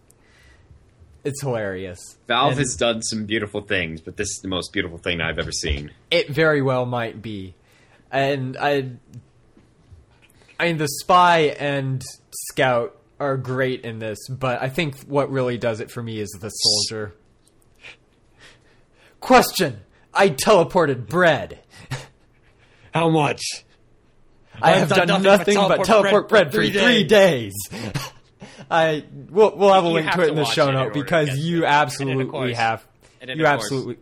it's 1.25 1.41
hilarious. 1.43 1.99
Valve 2.29 2.53
And- 2.53 2.59
has 2.61 2.77
done 2.77 3.03
some 3.03 3.25
beautiful 3.27 3.61
things, 3.63 4.01
but 4.01 4.17
this 4.17 4.29
is 4.29 4.41
the 4.43 4.49
most 4.49 4.73
beautiful 4.73 4.99
thing 4.99 5.21
I've 5.21 5.39
ever 5.39 5.53
seen. 5.53 5.91
It 6.11 6.29
very 6.31 6.63
well 6.63 6.87
might 6.87 7.21
be, 7.23 7.55
and 8.11 8.57
I, 8.59 8.91
I 10.61 10.67
mean, 10.67 10.79
the 10.79 10.89
spy 10.89 11.55
and 11.59 12.05
scout 12.51 12.97
are 13.19 13.37
great 13.37 13.85
in 13.85 13.99
this, 14.01 14.19
but 14.29 14.61
I 14.63 14.69
think 14.69 15.01
what 15.03 15.31
really 15.31 15.57
does 15.59 15.81
it 15.81 15.91
for 15.91 16.03
me 16.03 16.21
is 16.21 16.29
the 16.41 16.51
soldier. 16.51 17.15
Question: 19.21 19.81
I 20.13 20.29
teleported 20.31 21.07
bread. 21.07 21.61
How 22.95 23.09
much? 23.09 23.64
I 24.63 24.73
have 24.73 24.89
done, 24.89 25.23
nothing, 25.23 25.57
but 25.57 25.85
teleport 25.85 26.29
bread, 26.29 26.53
for 26.53 26.63
three 26.67 27.05
days. 27.05 27.53
I 28.71 29.05
we'll 29.31 29.57
we'll 29.57 29.73
have 29.73 29.85
a 29.85 29.89
You 29.89 29.95
link 29.95 30.07
have 30.07 30.17
to 30.17 30.23
it 30.23 30.25
to 30.27 30.31
in 30.33 30.37
the 30.37 30.45
show 30.45 30.71
note 30.71 30.93
because 30.95 31.37
you 31.39 31.67
absolutely 31.67 32.27
course- 32.27 32.57
have. 32.57 32.87
You 33.27 33.47
absolutely. 33.47 33.99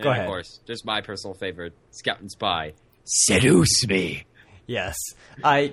Go 0.00 0.10
ahead. 0.10 0.24
Of 0.24 0.28
course, 0.28 0.60
just 0.66 0.84
my 0.84 1.00
personal 1.00 1.34
favorite, 1.34 1.74
Scout 1.90 2.20
and 2.20 2.30
Spy. 2.30 2.72
Seduce 3.04 3.86
me. 3.86 4.24
Yes, 4.66 4.96
I. 5.42 5.72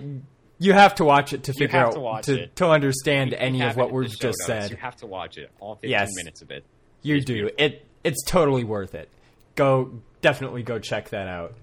You 0.62 0.74
have 0.74 0.96
to 0.96 1.06
watch 1.06 1.32
it 1.32 1.44
to 1.44 1.54
figure 1.54 1.80
out 1.80 2.24
to 2.24 2.36
to, 2.36 2.48
to 2.48 2.68
understand 2.68 3.32
We 3.32 3.38
any 3.38 3.62
of 3.62 3.78
what 3.78 3.94
we've 3.94 4.10
just 4.10 4.24
notes. 4.24 4.46
said. 4.46 4.72
You 4.72 4.78
have 4.78 4.98
to 4.98 5.06
watch 5.08 5.38
it. 5.38 5.50
All 5.62 5.76
15 5.76 5.90
Yes. 5.90 6.10
minutes 6.16 6.42
of 6.42 6.52
it. 6.52 6.66
You 7.02 7.16
It's 7.16 7.26
do 7.26 7.34
beautiful. 7.34 7.56
it. 7.58 7.86
It's 8.04 8.22
totally 8.26 8.66
worth 8.66 8.94
it. 8.94 9.08
Go 9.56 9.92
definitely 10.22 10.64
go 10.64 10.78
check 10.80 11.10
that 11.10 11.28
out. 11.30 11.54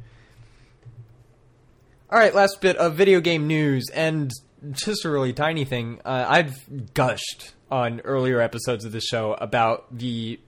All 2.09 2.21
right, 2.21 2.33
last 2.33 2.61
bit 2.61 2.77
of 2.77 2.95
video 2.95 3.21
game 3.21 3.49
news, 3.49 3.91
and 3.93 4.31
just 4.71 5.05
a 5.05 5.11
really 5.11 5.33
tiny 5.33 5.65
thing. 5.65 6.01
Uh, 6.05 6.25
I've 6.29 6.95
gushed 6.95 7.55
on 7.69 7.99
earlier 8.03 8.41
episodes 8.41 8.85
of 8.85 8.93
the 8.93 9.01
show 9.01 9.35
about 9.35 9.87
the 9.91 10.39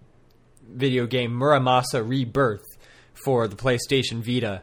video 0.71 1.09
game 1.09 1.33
Muramasa 1.33 2.09
Rebirth 2.09 2.63
for 3.13 3.49
the 3.49 3.57
PlayStation 3.57 4.23
Vita, 4.23 4.63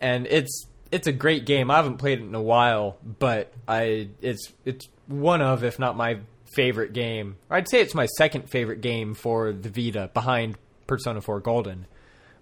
and 0.00 0.26
it's 0.26 0.66
it's 0.90 1.06
a 1.06 1.12
great 1.12 1.46
game. 1.46 1.70
I 1.70 1.76
haven't 1.76 1.98
played 1.98 2.18
it 2.18 2.24
in 2.24 2.34
a 2.34 2.42
while, 2.42 2.98
but 3.04 3.52
I 3.68 4.08
it's 4.20 4.52
it's 4.64 4.88
one 5.06 5.40
of, 5.40 5.62
if 5.62 5.78
not 5.78 5.96
my 5.96 6.18
favorite 6.56 6.92
game. 6.92 7.36
I'd 7.48 7.68
say 7.68 7.80
it's 7.80 7.94
my 7.94 8.06
second 8.06 8.50
favorite 8.50 8.80
game 8.80 9.14
for 9.14 9.52
the 9.52 9.68
Vita, 9.68 10.10
behind 10.12 10.58
Persona 10.88 11.20
4 11.20 11.38
Golden. 11.38 11.86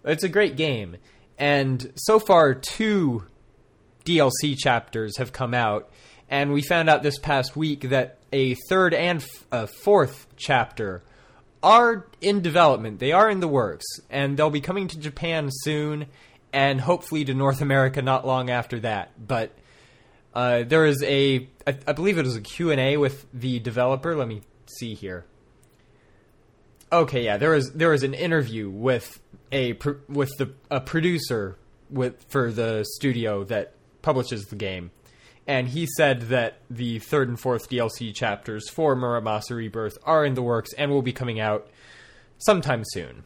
It's 0.03 0.25
a 0.25 0.31
great 0.31 0.57
game, 0.57 0.97
and 1.37 1.93
so 1.95 2.19
far 2.19 2.55
two 2.55 3.25
DLC 4.05 4.57
chapters 4.57 5.17
have 5.19 5.33
come 5.33 5.55
out, 5.55 5.91
and 6.29 6.53
we 6.53 6.63
found 6.63 6.89
out 6.89 7.03
this 7.03 7.19
past 7.19 7.57
week 7.57 7.91
that 7.91 8.19
a 8.33 8.55
third 8.69 8.95
and 8.95 9.21
f- 9.21 9.47
a 9.53 9.67
fourth 9.67 10.27
chapter 10.37 11.03
are 11.63 12.07
in 12.21 12.41
development. 12.43 12.99
They 12.99 13.13
are 13.13 13.31
in 13.31 13.41
the 13.41 13.49
works, 13.49 13.87
and 14.11 14.37
they'll 14.37 14.51
be 14.51 14.61
coming 14.61 14.89
to 14.89 14.99
Japan 14.99 15.49
soon, 15.51 16.07
and 16.53 16.81
hopefully 16.81 17.25
to 17.25 17.35
North 17.35 17.61
America 17.61 18.03
not 18.03 18.27
long 18.27 18.51
after 18.51 18.81
that. 18.81 19.11
But 19.25 19.53
uh, 20.35 20.65
there 20.65 20.87
is 20.87 21.03
a, 21.03 21.49
I, 21.67 21.77
I 21.87 21.93
believe 21.93 22.19
it 22.19 22.25
was 22.25 22.37
a 22.37 22.41
Q 22.41 22.71
and 22.71 22.81
A 22.81 22.97
with 22.97 23.27
the 23.33 23.59
developer. 23.61 24.17
Let 24.17 24.29
me 24.29 24.43
see 24.67 24.95
here. 24.95 25.25
Okay, 26.91 27.25
yeah, 27.25 27.39
there 27.39 27.51
was 27.51 27.73
there 27.73 27.91
was 27.91 28.03
an 28.03 28.13
interview 28.13 28.69
with 28.69 29.19
a 29.51 29.79
with 30.09 30.31
the 30.37 30.53
a 30.71 30.81
producer 30.81 31.57
with 31.91 32.23
for 32.29 32.51
the 32.51 32.85
studio 32.97 33.45
that 33.45 33.73
publishes 34.03 34.47
the 34.47 34.57
game, 34.57 34.91
and 35.47 35.69
he 35.69 35.87
said 35.97 36.23
that 36.23 36.59
the 36.71 36.99
third 36.99 37.29
and 37.29 37.39
fourth 37.41 37.69
DLC 37.71 38.15
chapters 38.15 38.69
for 38.69 38.95
Muramasa 38.95 39.57
Rebirth 39.57 39.97
are 40.05 40.25
in 40.25 40.35
the 40.35 40.43
works 40.43 40.73
and 40.75 40.91
will 40.91 41.03
be 41.03 41.13
coming 41.13 41.41
out 41.41 41.69
sometime 42.39 42.83
soon. 42.85 43.25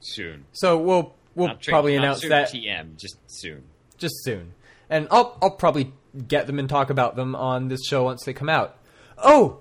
Soon. 0.00 0.44
So 0.52 0.78
we'll 0.78 1.14
we'll 1.34 1.48
Not 1.48 1.62
probably 1.62 1.96
announce 1.96 2.20
soon 2.20 2.30
that 2.30 2.48
TM, 2.50 2.98
just 2.98 3.16
soon. 3.26 3.62
just 3.98 4.14
soon. 4.24 4.52
And 4.90 5.08
I'll 5.10 5.38
I'll 5.40 5.50
probably 5.52 5.92
get 6.28 6.46
them 6.46 6.58
and 6.58 6.68
talk 6.68 6.90
about 6.90 7.16
them 7.16 7.34
on 7.34 7.68
this 7.68 7.80
show 7.86 8.04
once 8.04 8.22
they 8.24 8.32
come 8.34 8.48
out. 8.50 8.76
Oh, 9.16 9.60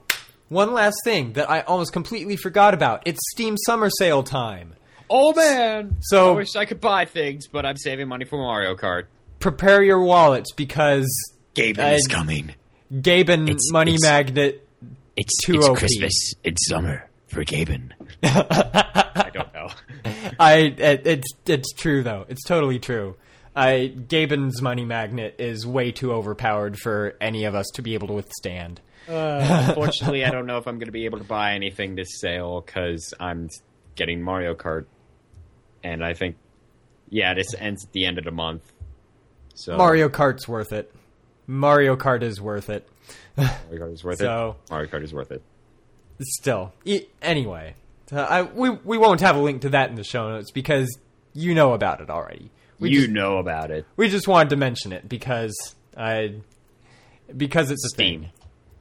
one 0.50 0.74
last 0.74 0.98
thing 1.06 1.34
that 1.34 1.50
I 1.50 1.62
almost 1.62 1.94
completely 1.94 2.36
forgot 2.36 2.74
about. 2.74 3.04
It's 3.06 3.20
Steam 3.32 3.56
Summer 3.66 3.90
Sale 3.90 4.24
time. 4.24 4.74
Oh 5.10 5.34
man! 5.34 5.98
So- 6.02 6.34
I 6.34 6.36
wish 6.36 6.56
I 6.56 6.66
could 6.66 6.82
buy 6.82 7.06
things, 7.06 7.48
but 7.48 7.66
I'm 7.66 7.78
saving 7.78 8.08
money 8.10 8.26
for 8.26 8.38
Mario 8.38 8.76
Kart. 8.76 9.06
Prepare 9.44 9.84
your 9.84 10.02
wallets 10.02 10.54
because 10.54 11.06
Gaben 11.54 11.80
I- 11.84 11.94
is 11.96 12.08
coming. 12.08 12.56
Gaben 12.94 13.44
It's- 13.44 13.72
Money 13.74 13.96
it's- 13.96 14.10
Magnet. 14.10 14.66
It's, 15.18 15.38
Too 15.46 15.56
it's 15.56 15.68
OP. 15.68 15.78
Christmas. 15.78 16.34
It's 16.46 16.68
summer 16.70 17.10
for 17.28 17.44
Gaben. 17.44 17.92
I 18.24 19.30
don't 19.34 19.54
know. 19.54 19.68
I 20.40 20.54
it, 20.78 21.06
it's 21.06 21.28
it's 21.46 21.74
true 21.74 22.02
though. 22.04 22.26
It's 22.30 22.44
totally 22.46 22.80
true. 22.80 23.16
I 23.56 23.94
Gaben's 24.08 24.62
Money 24.62 24.86
Magnet 24.86 25.36
is 25.40 25.68
way 25.68 25.92
too 25.92 26.14
overpowered 26.14 26.80
for 26.80 27.16
any 27.22 27.44
of 27.44 27.54
us 27.54 27.68
to 27.76 27.82
be 27.84 27.94
able 27.96 28.08
to 28.08 28.14
withstand. 28.14 28.80
Uh, 29.10 29.66
unfortunately, 29.68 30.24
I 30.26 30.32
don't 30.32 30.48
know 30.48 30.58
if 30.58 30.66
I'm 30.68 30.76
going 30.80 30.88
to 30.88 30.92
be 30.94 31.04
able 31.06 31.18
to 31.20 31.24
buy 31.26 31.54
anything 31.54 31.96
this 31.96 32.20
sale 32.22 32.62
because 32.66 33.14
I'm 33.20 33.50
getting 33.96 34.22
Mario 34.24 34.56
Kart, 34.56 34.86
and 35.84 36.04
I 36.04 36.14
think, 36.14 36.38
yeah, 37.10 37.34
this 37.36 37.54
ends 37.54 37.84
at 37.86 37.92
the 37.92 38.06
end 38.06 38.18
of 38.18 38.24
the 38.24 38.32
month. 38.32 38.64
So 39.56 39.78
Mario 39.78 40.10
Kart's 40.10 40.48
worth 40.48 40.74
it. 40.74 40.94
Mario 41.48 41.96
Kart 41.96 42.24
is 42.24 42.40
worth 42.42 42.70
it. 42.70 42.88
Mario 43.38 43.54
Kart 43.72 43.94
is 43.94 44.04
worth 44.04 44.18
So- 44.20 44.56
it. 44.66 44.72
Mario 44.72 44.90
Kart 44.90 45.04
is 45.04 45.14
worth 45.14 45.32
it. 45.32 45.42
Still, 46.22 46.72
e- 46.86 47.08
anyway, 47.22 47.76
uh, 48.12 48.20
I, 48.22 48.42
we 48.44 48.70
we 48.70 48.98
won't 48.98 49.20
have 49.22 49.36
a 49.36 49.40
link 49.40 49.62
to 49.64 49.70
that 49.70 49.90
in 49.90 49.96
the 49.96 50.04
show 50.04 50.30
notes 50.30 50.52
because 50.52 50.88
you 51.34 51.54
know 51.56 51.74
about 51.74 52.00
it 52.02 52.10
already. 52.10 52.52
We 52.80 52.90
you 52.92 53.00
just, 53.02 53.12
know 53.12 53.38
about 53.40 53.72
it. 53.72 53.86
we 53.98 54.08
just 54.10 54.28
wanted 54.28 54.50
to 54.52 54.56
mention 54.56 54.94
it 54.94 55.10
because 55.10 55.54
I 55.98 56.36
because 57.36 57.72
it's 57.72 57.84
a 57.86 57.90
Steam. 57.90 58.22
thing. 58.22 58.30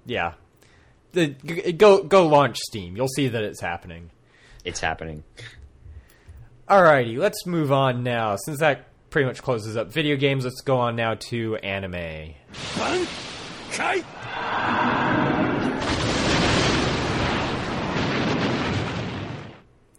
Yeah, 0.06 0.34
the, 1.12 1.28
go 1.28 2.02
go 2.04 2.26
launch 2.28 2.58
Steam. 2.58 2.96
You'll 2.96 3.08
see 3.08 3.28
that 3.28 3.42
it's 3.42 3.60
happening. 3.60 4.10
It's 4.64 4.80
happening. 4.80 5.24
Alrighty, 6.68 7.16
let's 7.18 7.44
move 7.46 7.72
on 7.72 8.02
now. 8.02 8.36
Since 8.36 8.60
that 8.60 8.86
pretty 9.12 9.26
much 9.26 9.42
closes 9.42 9.76
up 9.76 9.92
video 9.92 10.16
games, 10.16 10.44
let's 10.44 10.62
go 10.62 10.78
on 10.78 10.96
now 10.96 11.14
to 11.14 11.56
anime. 11.56 12.34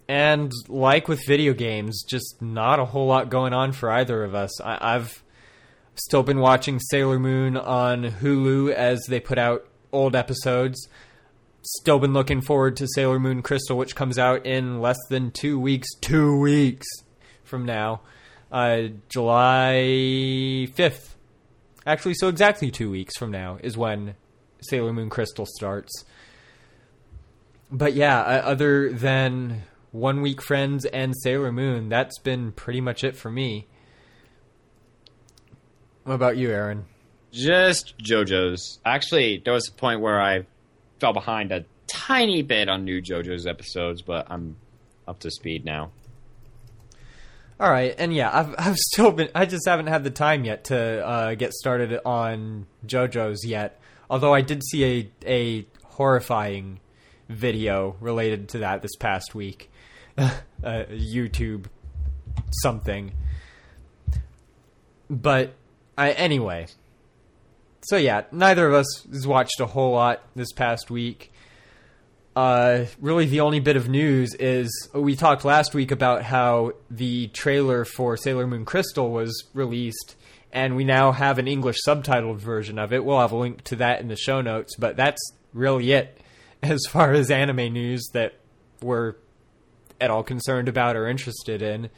And 0.07 0.51
like 0.67 1.07
with 1.07 1.25
video 1.25 1.53
games, 1.53 2.03
just 2.03 2.41
not 2.41 2.79
a 2.79 2.85
whole 2.85 3.07
lot 3.07 3.29
going 3.29 3.53
on 3.53 3.71
for 3.71 3.89
either 3.89 4.23
of 4.23 4.35
us. 4.35 4.59
I- 4.61 4.95
I've 4.95 5.23
still 5.95 6.23
been 6.23 6.39
watching 6.39 6.79
Sailor 6.79 7.19
Moon 7.19 7.55
on 7.55 8.03
Hulu 8.03 8.71
as 8.73 9.05
they 9.07 9.19
put 9.19 9.37
out 9.37 9.65
old 9.91 10.15
episodes. 10.15 10.87
Still 11.61 11.99
been 11.99 12.13
looking 12.13 12.41
forward 12.41 12.75
to 12.77 12.87
Sailor 12.95 13.19
Moon 13.19 13.41
Crystal, 13.41 13.77
which 13.77 13.95
comes 13.95 14.19
out 14.19 14.45
in 14.45 14.81
less 14.81 14.97
than 15.09 15.31
two 15.31 15.57
weeks. 15.57 15.87
Two 16.01 16.37
weeks 16.39 16.85
from 17.43 17.63
now. 17.65 18.01
Uh, 18.53 18.89
July 19.09 19.73
5th. 20.75 21.15
Actually, 21.87 22.13
so 22.13 22.27
exactly 22.27 22.69
two 22.69 22.89
weeks 22.89 23.17
from 23.17 23.31
now 23.31 23.57
is 23.63 23.75
when 23.75 24.15
Sailor 24.61 24.93
Moon 24.93 25.09
Crystal 25.09 25.45
starts. 25.45 26.05
But 27.71 27.93
yeah, 27.93 28.19
uh, 28.21 28.41
other 28.45 28.93
than 28.93 29.63
One 29.91 30.21
Week 30.21 30.41
Friends 30.41 30.85
and 30.85 31.13
Sailor 31.23 31.51
Moon. 31.51 31.89
That's 31.89 32.19
been 32.19 32.51
pretty 32.51 32.79
much 32.79 33.03
it 33.03 33.15
for 33.15 33.31
me. 33.31 33.67
What 36.03 36.13
about 36.13 36.37
you, 36.37 36.51
Aaron? 36.51 36.85
Just 37.31 37.97
JoJo's. 37.97 38.79
Actually, 38.85 39.41
there 39.43 39.53
was 39.53 39.67
a 39.67 39.71
point 39.71 40.01
where 40.01 40.21
I 40.21 40.45
fell 40.99 41.13
behind 41.13 41.51
a 41.51 41.65
tiny 41.87 42.43
bit 42.43 42.69
on 42.69 42.85
new 42.85 43.01
JoJo's 43.01 43.47
episodes, 43.47 44.01
but 44.01 44.27
I'm 44.29 44.57
up 45.07 45.19
to 45.21 45.31
speed 45.31 45.65
now. 45.65 45.91
All 47.63 47.71
right, 47.71 47.95
and 47.97 48.13
yeah, 48.13 48.29
I've 48.29 48.53
I've 48.57 48.75
still 48.75 49.13
been. 49.13 49.29
I 49.33 49.45
just 49.45 49.65
haven't 49.65 49.87
had 49.87 50.03
the 50.03 50.09
time 50.09 50.43
yet 50.43 50.65
to 50.65 51.07
uh, 51.07 51.35
get 51.35 51.53
started 51.53 51.97
on 52.05 52.67
JoJo's 52.85 53.45
yet. 53.45 53.79
Although 54.09 54.33
I 54.33 54.41
did 54.41 54.61
see 54.65 54.83
a 54.83 55.11
a 55.25 55.65
horrifying 55.85 56.81
video 57.29 57.95
related 58.01 58.49
to 58.49 58.57
that 58.57 58.81
this 58.81 58.97
past 58.97 59.33
week, 59.33 59.71
uh, 60.17 60.29
YouTube 60.61 61.67
something. 62.51 63.13
But 65.09 65.53
I 65.97 66.11
anyway. 66.11 66.67
So 67.85 67.95
yeah, 67.95 68.23
neither 68.29 68.67
of 68.67 68.73
us 68.73 69.05
has 69.09 69.25
watched 69.25 69.61
a 69.61 69.67
whole 69.67 69.93
lot 69.93 70.21
this 70.35 70.51
past 70.51 70.91
week. 70.91 71.31
Uh, 72.35 72.85
really, 72.99 73.25
the 73.25 73.41
only 73.41 73.59
bit 73.59 73.75
of 73.75 73.87
news 73.87 74.33
is 74.35 74.89
we 74.93 75.15
talked 75.15 75.45
last 75.45 75.75
week 75.75 75.91
about 75.91 76.23
how 76.23 76.73
the 76.89 77.27
trailer 77.27 77.85
for 77.85 78.17
Sailor 78.17 78.47
Moon 78.47 78.65
Crystal 78.65 79.11
was 79.11 79.43
released, 79.53 80.15
and 80.51 80.75
we 80.75 80.83
now 80.83 81.11
have 81.11 81.37
an 81.37 81.47
English 81.47 81.77
subtitled 81.87 82.37
version 82.37 82.79
of 82.79 82.91
it. 82.91 83.05
We'll 83.05 83.19
have 83.19 83.31
a 83.31 83.37
link 83.37 83.63
to 83.65 83.75
that 83.77 84.01
in 84.01 84.07
the 84.07 84.15
show 84.15 84.41
notes, 84.41 84.75
but 84.77 84.95
that's 84.95 85.21
really 85.53 85.91
it 85.91 86.19
as 86.63 86.81
far 86.89 87.11
as 87.13 87.29
anime 87.29 87.71
news 87.71 88.09
that 88.13 88.33
we're 88.81 89.15
at 90.01 90.09
all 90.09 90.23
concerned 90.23 90.67
about 90.67 90.95
or 90.95 91.07
interested 91.07 91.61
in. 91.61 91.89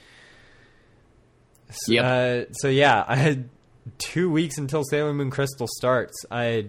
Yep. 1.88 2.04
Uh, 2.04 2.54
so 2.54 2.68
yeah, 2.68 3.04
I 3.08 3.16
had 3.16 3.50
two 3.98 4.30
weeks 4.30 4.58
until 4.58 4.84
Sailor 4.84 5.14
Moon 5.14 5.30
Crystal 5.32 5.68
starts. 5.78 6.26
I, 6.30 6.68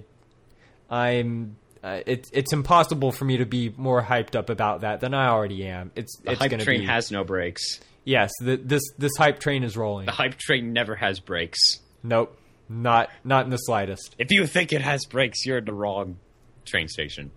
I'm. 0.88 1.56
Uh, 1.86 2.02
it's 2.04 2.28
it's 2.32 2.52
impossible 2.52 3.12
for 3.12 3.24
me 3.24 3.36
to 3.36 3.46
be 3.46 3.72
more 3.76 4.02
hyped 4.02 4.34
up 4.34 4.50
about 4.50 4.80
that 4.80 4.98
than 5.00 5.14
I 5.14 5.28
already 5.28 5.64
am. 5.68 5.92
It's 5.94 6.18
The 6.18 6.32
it's 6.32 6.40
hype 6.40 6.50
gonna 6.50 6.64
train 6.64 6.80
be 6.80 6.86
has 6.86 7.12
no 7.12 7.22
brakes. 7.22 7.78
yes. 8.02 8.32
The, 8.40 8.56
this 8.56 8.82
this 8.98 9.12
hype 9.16 9.38
train 9.38 9.62
is 9.62 9.76
rolling. 9.76 10.06
The 10.06 10.12
hype 10.12 10.34
train 10.36 10.72
never 10.72 10.96
has 10.96 11.20
brakes. 11.20 11.60
Nope, 12.02 12.36
not 12.68 13.10
not 13.22 13.44
in 13.44 13.50
the 13.50 13.56
slightest. 13.58 14.16
If 14.18 14.32
you 14.32 14.48
think 14.48 14.72
it 14.72 14.80
has 14.80 15.04
brakes, 15.06 15.46
you're 15.46 15.58
at 15.58 15.66
the 15.66 15.72
wrong 15.74 16.16
train 16.64 16.88
station. 16.88 17.30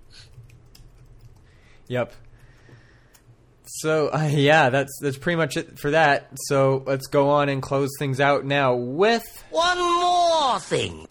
Yep. 1.88 2.12
So 3.65 4.08
uh, 4.08 4.29
yeah, 4.32 4.72
that's 4.72 4.98
that's 5.00 5.18
pretty 5.20 5.38
much 5.38 5.58
it 5.58 5.77
for 5.77 5.91
that. 5.91 6.29
So 6.48 6.84
let's 6.88 7.06
go 7.06 7.29
on 7.29 7.50
and 7.50 7.62
close 7.62 7.89
things 8.00 8.20
out 8.20 8.46
now 8.46 8.74
with 8.74 9.24
One 9.51 9.77
more 9.77 10.60
thing. 10.60 11.06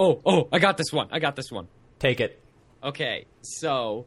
Oh, 0.00 0.18
oh, 0.24 0.48
I 0.50 0.58
got 0.60 0.78
this 0.78 0.90
one. 0.94 1.08
I 1.12 1.18
got 1.18 1.36
this 1.36 1.52
one. 1.52 1.68
take 1.98 2.20
it. 2.20 2.40
Okay, 2.82 3.26
so 3.42 4.06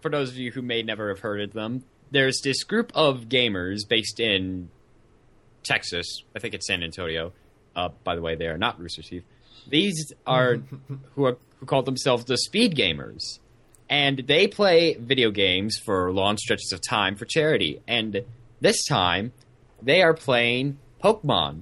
for 0.00 0.10
those 0.10 0.30
of 0.30 0.36
you 0.36 0.50
who 0.50 0.62
may 0.62 0.82
never 0.82 1.10
have 1.10 1.20
heard 1.20 1.40
of 1.40 1.52
them, 1.52 1.84
there's 2.10 2.40
this 2.42 2.64
group 2.64 2.90
of 2.92 3.28
gamers 3.28 3.88
based 3.88 4.18
in 4.18 4.68
Texas. 5.62 6.24
I 6.34 6.40
think 6.40 6.54
it's 6.54 6.66
San 6.66 6.82
Antonio. 6.82 7.32
Uh, 7.76 7.90
by 8.02 8.16
the 8.16 8.20
way, 8.20 8.34
they 8.34 8.46
are 8.46 8.58
not 8.58 8.80
Rooster 8.80 9.02
Teeth. 9.02 9.22
These 9.68 10.12
are 10.26 10.56
who 11.14 11.24
are 11.24 11.38
who 11.60 11.66
call 11.66 11.84
themselves 11.84 12.24
the 12.24 12.36
Speed 12.36 12.74
Gamers, 12.74 13.38
and 13.88 14.24
they 14.26 14.48
play 14.48 14.94
video 14.94 15.30
games 15.30 15.78
for 15.84 16.10
long 16.10 16.36
stretches 16.36 16.72
of 16.72 16.80
time 16.80 17.14
for 17.14 17.26
charity. 17.26 17.80
And 17.86 18.24
this 18.60 18.84
time, 18.86 19.32
they 19.80 20.02
are 20.02 20.14
playing 20.14 20.78
Pokemon, 21.02 21.60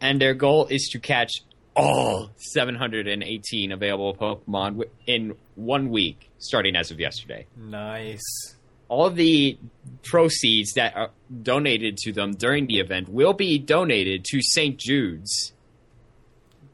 and 0.00 0.20
their 0.20 0.34
goal 0.34 0.66
is 0.66 0.88
to 0.92 1.00
catch 1.00 1.32
all 1.76 2.30
718 2.36 3.72
available 3.72 4.14
Pokemon 4.14 4.84
in 5.06 5.34
one 5.54 5.90
week, 5.90 6.30
starting 6.38 6.76
as 6.76 6.90
of 6.90 6.98
yesterday. 7.00 7.46
Nice. 7.56 8.56
All 8.88 9.08
the 9.10 9.56
proceeds 10.02 10.72
that 10.72 10.96
are 10.96 11.10
donated 11.42 11.96
to 11.98 12.12
them 12.12 12.32
during 12.32 12.66
the 12.66 12.80
event 12.80 13.08
will 13.08 13.32
be 13.34 13.58
donated 13.58 14.24
to 14.30 14.40
St. 14.42 14.76
Jude's, 14.78 15.52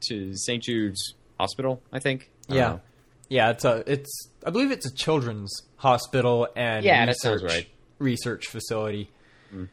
to 0.09 0.35
St. 0.35 0.63
Jude's 0.63 1.15
Hospital, 1.39 1.83
I 1.93 1.99
think. 1.99 2.31
I 2.49 2.55
Yeah. 2.55 2.69
know. 2.69 2.81
Yeah, 3.29 3.51
it's 3.51 3.65
a 3.65 3.83
it's 3.87 4.31
I 4.47 4.51
believe 4.51 4.71
it's 4.71 4.87
a 4.87 4.95
children's 4.95 5.63
hospital 5.77 6.47
and 6.55 6.85
Yeah, 6.85 7.05
that 7.05 7.09
research, 7.17 7.41
sounds 7.41 7.43
right. 7.43 7.67
research 7.99 8.47
facility. 8.47 9.11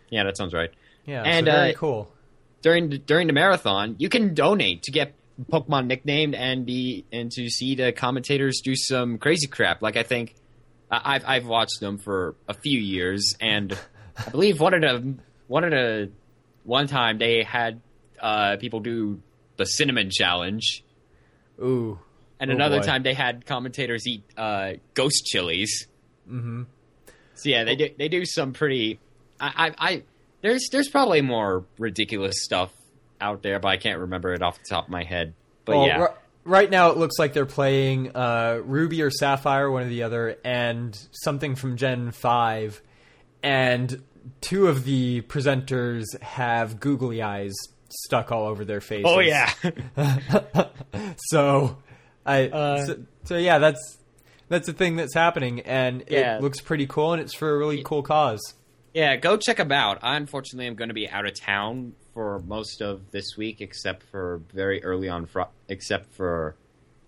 yeah, 0.09 0.23
that 0.23 0.36
sounds 0.38 0.53
right. 0.53 0.71
Yeah, 1.05 1.21
And, 1.23 1.45
so 1.45 1.51
very 1.51 1.73
uh, 1.75 1.77
cool. 1.77 2.12
During 2.63 2.89
the, 2.89 2.97
during 2.97 3.28
the 3.28 3.34
marathon, 3.34 3.95
you 3.99 4.10
can 4.10 4.34
donate 4.34 4.82
to 4.84 4.91
get 4.91 5.13
Pokemon 5.52 5.86
nicknamed 5.88 6.34
and 6.34 6.65
the 6.65 7.06
and 7.12 7.32
to 7.34 7.49
see 7.49 7.76
the 7.76 7.91
commentators 7.91 8.62
do 8.63 8.76
some 8.76 9.19
crazy 9.19 9.47
crap. 9.47 9.82
Like 9.84 9.97
I 9.97 10.04
think 10.04 10.34
I've 10.89 11.23
I've 11.28 11.45
watched 11.45 11.80
them 11.80 11.97
for 11.99 12.36
a 12.47 12.54
few 12.56 12.80
years, 12.80 13.36
and 13.39 13.78
I 14.17 14.30
believe 14.32 14.60
one 14.60 14.73
of 14.73 14.82
the 14.82 15.15
one 15.47 15.63
of 15.63 15.71
the 15.71 16.12
one 16.63 16.88
time 16.88 17.17
they 17.19 17.43
had 17.43 17.82
uh, 18.19 18.58
people 18.58 18.80
do 18.80 19.21
the 19.58 19.65
cinnamon 19.65 20.10
challenge, 20.12 20.84
Ooh. 21.62 21.99
and 22.39 22.49
Oh, 22.52 22.56
another 22.56 22.80
boy. 22.80 22.86
time 22.86 23.04
they 23.04 23.13
had 23.13 23.45
commentators 23.45 24.08
eat 24.08 24.23
uh, 24.38 24.73
ghost 24.93 25.26
chilies. 25.26 25.88
Mm-hmm. 26.30 26.63
So 27.36 27.49
yeah, 27.49 27.63
they 27.63 27.76
do 27.76 27.89
they 27.97 28.08
do 28.08 28.23
some 28.26 28.54
pretty. 28.54 28.99
I, 29.39 29.73
I, 29.80 29.89
I 29.89 30.04
there's 30.43 30.69
there's 30.71 30.89
probably 30.89 31.21
more 31.21 31.65
ridiculous 31.79 32.36
stuff 32.43 32.71
out 33.19 33.41
there, 33.41 33.58
but 33.60 33.69
I 33.69 33.77
can't 33.77 33.99
remember 33.99 34.34
it 34.34 34.43
off 34.43 34.60
the 34.60 34.69
top 34.69 34.84
of 34.86 34.89
my 34.91 35.03
head. 35.03 35.34
But 35.65 35.77
Well, 35.77 35.88
yeah, 35.88 35.97
ri- 36.03 36.08
right 36.43 36.69
now 36.69 36.91
it 36.91 36.97
looks 36.97 37.17
like 37.17 37.34
they're 37.34 37.45
playing 37.47 38.15
uh, 38.15 38.60
Ruby 38.63 39.01
or 39.01 39.10
Sapphire, 39.10 39.71
one 39.71 39.84
or 39.84 39.89
the 39.89 40.03
other, 40.03 40.38
and 40.45 40.95
something 41.12 41.56
from 41.56 41.77
Gen 41.77 42.12
Five, 42.12 42.82
and 43.41 44.03
two 44.41 44.67
of 44.67 44.84
the 44.86 45.21
presenters 45.21 46.03
have 46.21 46.79
googly 46.79 47.21
eyes 47.23 47.53
stuck 47.89 48.32
all 48.32 48.45
over 48.47 48.65
their 48.65 48.82
faces. 48.82 49.06
oh 49.08 49.19
yeah, 49.19 49.51
so 51.17 51.77
I 52.25 52.47
Uh, 52.47 52.86
so, 52.86 52.97
so 53.23 53.38
yeah, 53.38 53.60
that's 53.60 53.97
that's 54.49 54.67
a 54.67 54.73
thing 54.73 54.95
that's 54.97 55.13
happening, 55.13 55.62
and 55.62 56.03
Yeah. 56.10 56.38
it 56.38 56.41
looks 56.41 56.60
pretty 56.62 56.86
cool, 56.88 57.13
and 57.13 57.21
it's 57.21 57.34
for 57.34 57.49
a 57.53 57.58
really 57.58 57.82
cool 57.84 58.03
cause. 58.03 58.41
Yeah. 58.93 59.15
Go 59.15 59.38
check 59.38 59.58
them 59.58 59.71
out. 59.71 59.99
I 60.01 60.15
unfortunately 60.17 60.67
am 60.67 60.75
going 60.75 60.89
to 60.89 60.93
be 60.93 61.10
out 61.10 61.25
of 61.25 61.39
town 61.39 61.93
for 62.13 62.39
most 62.45 62.82
of 62.82 63.12
this 63.12 63.36
week, 63.38 63.62
except 63.62 64.03
for 64.03 64.41
very 64.53 64.84
early 64.84 65.10
on. 65.10 65.25
Fri- 65.25 65.45
except 65.67 66.13
for, 66.13 66.56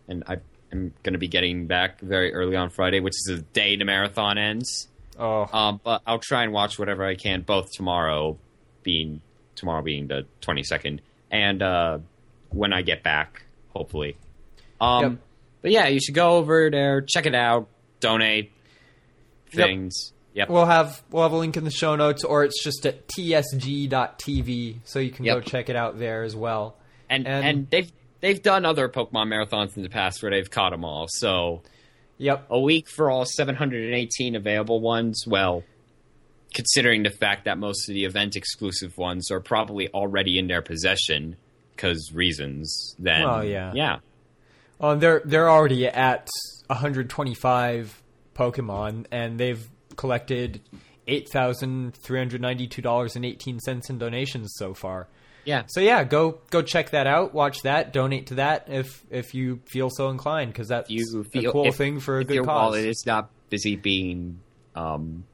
and 0.07 0.23
I 0.27 0.37
am 0.71 0.93
going 1.03 1.13
to 1.13 1.19
be 1.19 1.27
getting 1.27 1.67
back 1.67 1.99
very 2.01 2.33
early 2.33 2.55
on 2.55 2.69
Friday, 2.69 2.99
which 2.99 3.13
is 3.13 3.25
the 3.37 3.41
day 3.53 3.75
the 3.75 3.85
marathon 3.85 4.37
ends. 4.37 4.87
Oh, 5.17 5.47
Um, 5.53 5.79
but 5.83 6.01
I'll 6.05 6.19
try 6.19 6.43
and 6.43 6.51
watch 6.51 6.77
whatever 6.77 7.05
I 7.05 7.15
can, 7.15 7.41
both 7.41 7.71
tomorrow, 7.71 8.37
being 8.83 9.21
tomorrow 9.55 9.81
being 9.81 10.07
the 10.07 10.25
twenty 10.41 10.63
second, 10.63 11.01
and 11.31 11.61
uh, 11.63 11.99
when 12.49 12.73
I 12.73 12.81
get 12.81 13.03
back, 13.03 13.43
hopefully. 13.69 14.17
Um, 14.81 15.01
Yep. 15.03 15.17
but 15.61 15.71
yeah, 15.71 15.87
you 15.87 15.99
should 16.01 16.15
go 16.15 16.31
over 16.37 16.69
there, 16.69 16.99
check 17.01 17.25
it 17.25 17.33
out, 17.35 17.69
donate 18.01 18.51
things. 19.51 20.11
Yep. 20.11 20.14
We'll 20.49 20.65
have 20.65 21.01
we'll 21.11 21.23
have 21.23 21.31
a 21.31 21.37
link 21.37 21.55
in 21.57 21.63
the 21.63 21.71
show 21.71 21.95
notes, 21.95 22.23
or 22.23 22.43
it's 22.43 22.61
just 22.63 22.85
at 22.85 23.07
tsg.tv, 23.07 24.79
so 24.83 24.99
you 24.99 25.09
can 25.11 25.25
go 25.25 25.39
check 25.41 25.69
it 25.69 25.75
out 25.75 25.97
there 25.99 26.23
as 26.23 26.35
well. 26.35 26.75
and, 27.09 27.27
and- 27.27 27.45
and 27.45 27.69
they've 27.69 27.91
they've 28.21 28.41
done 28.41 28.65
other 28.65 28.89
Pokemon 28.89 29.27
marathons 29.27 29.77
in 29.77 29.83
the 29.83 29.89
past 29.89 30.21
where 30.23 30.31
they've 30.31 30.49
caught 30.49 30.71
them 30.71 30.83
all. 30.83 31.05
So 31.09 31.61
Yep. 32.17 32.47
a 32.49 32.59
week 32.59 32.87
for 32.89 33.11
all 33.11 33.25
718 33.25 34.35
available 34.35 34.79
ones. 34.79 35.23
Well, 35.27 35.63
considering 36.53 37.03
the 37.03 37.09
fact 37.09 37.43
that 37.45 37.57
most 37.57 37.87
of 37.89 37.93
the 37.93 38.05
event 38.05 38.35
exclusive 38.37 38.97
ones 38.97 39.29
are 39.31 39.41
probably 39.41 39.89
already 39.89 40.39
in 40.39 40.47
their 40.47 40.61
possession 40.61 41.35
because 41.75 42.11
reasons, 42.13 42.95
then 42.97 43.23
Well, 43.23 43.43
yeah. 43.43 43.73
yeah, 43.75 43.97
Oh, 44.79 44.95
they're 44.95 45.21
they're 45.25 45.49
already 45.49 45.87
at 45.87 46.27
125 46.67 48.01
Pokemon, 48.35 49.05
and 49.11 49.37
they've 49.39 49.69
collected 49.95 50.61
eight 51.07 51.29
thousand 51.29 51.95
three 51.95 52.19
hundred 52.19 52.41
ninety-two 52.41 52.81
dollars 52.81 53.15
and 53.15 53.23
eighteen 53.25 53.59
cents 53.59 53.89
in 53.89 53.97
donations 53.97 54.53
so 54.57 54.73
far. 54.73 55.07
yeah. 55.45 55.63
So 55.67 55.79
yeah, 55.81 56.03
go 56.03 56.39
go 56.49 56.61
check 56.61 56.89
that 56.91 57.07
out, 57.07 57.33
watch 57.33 57.61
that, 57.63 57.93
donate 57.93 58.27
to 58.27 58.35
that 58.35 58.65
if 58.69 59.03
if 59.11 59.33
you 59.35 59.59
feel 59.65 59.89
so 59.91 60.09
inclined, 60.09 60.51
because 60.53 60.67
that's 60.69 60.89
You 60.89 61.23
feel 61.31 61.49
a 61.49 61.51
cool 61.51 61.67
if, 61.67 61.75
thing 61.75 61.99
for 61.99 62.17
a 62.17 62.21
if 62.21 62.27
good 62.27 62.33
your 62.35 62.43
cause. 62.45 62.71
wallet 62.73 62.85
is 62.85 63.03
not 63.05 63.29
busy 63.49 63.75
being 63.75 64.39
um, 64.75 65.25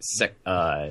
sec- 0.00 0.34
uh, 0.46 0.90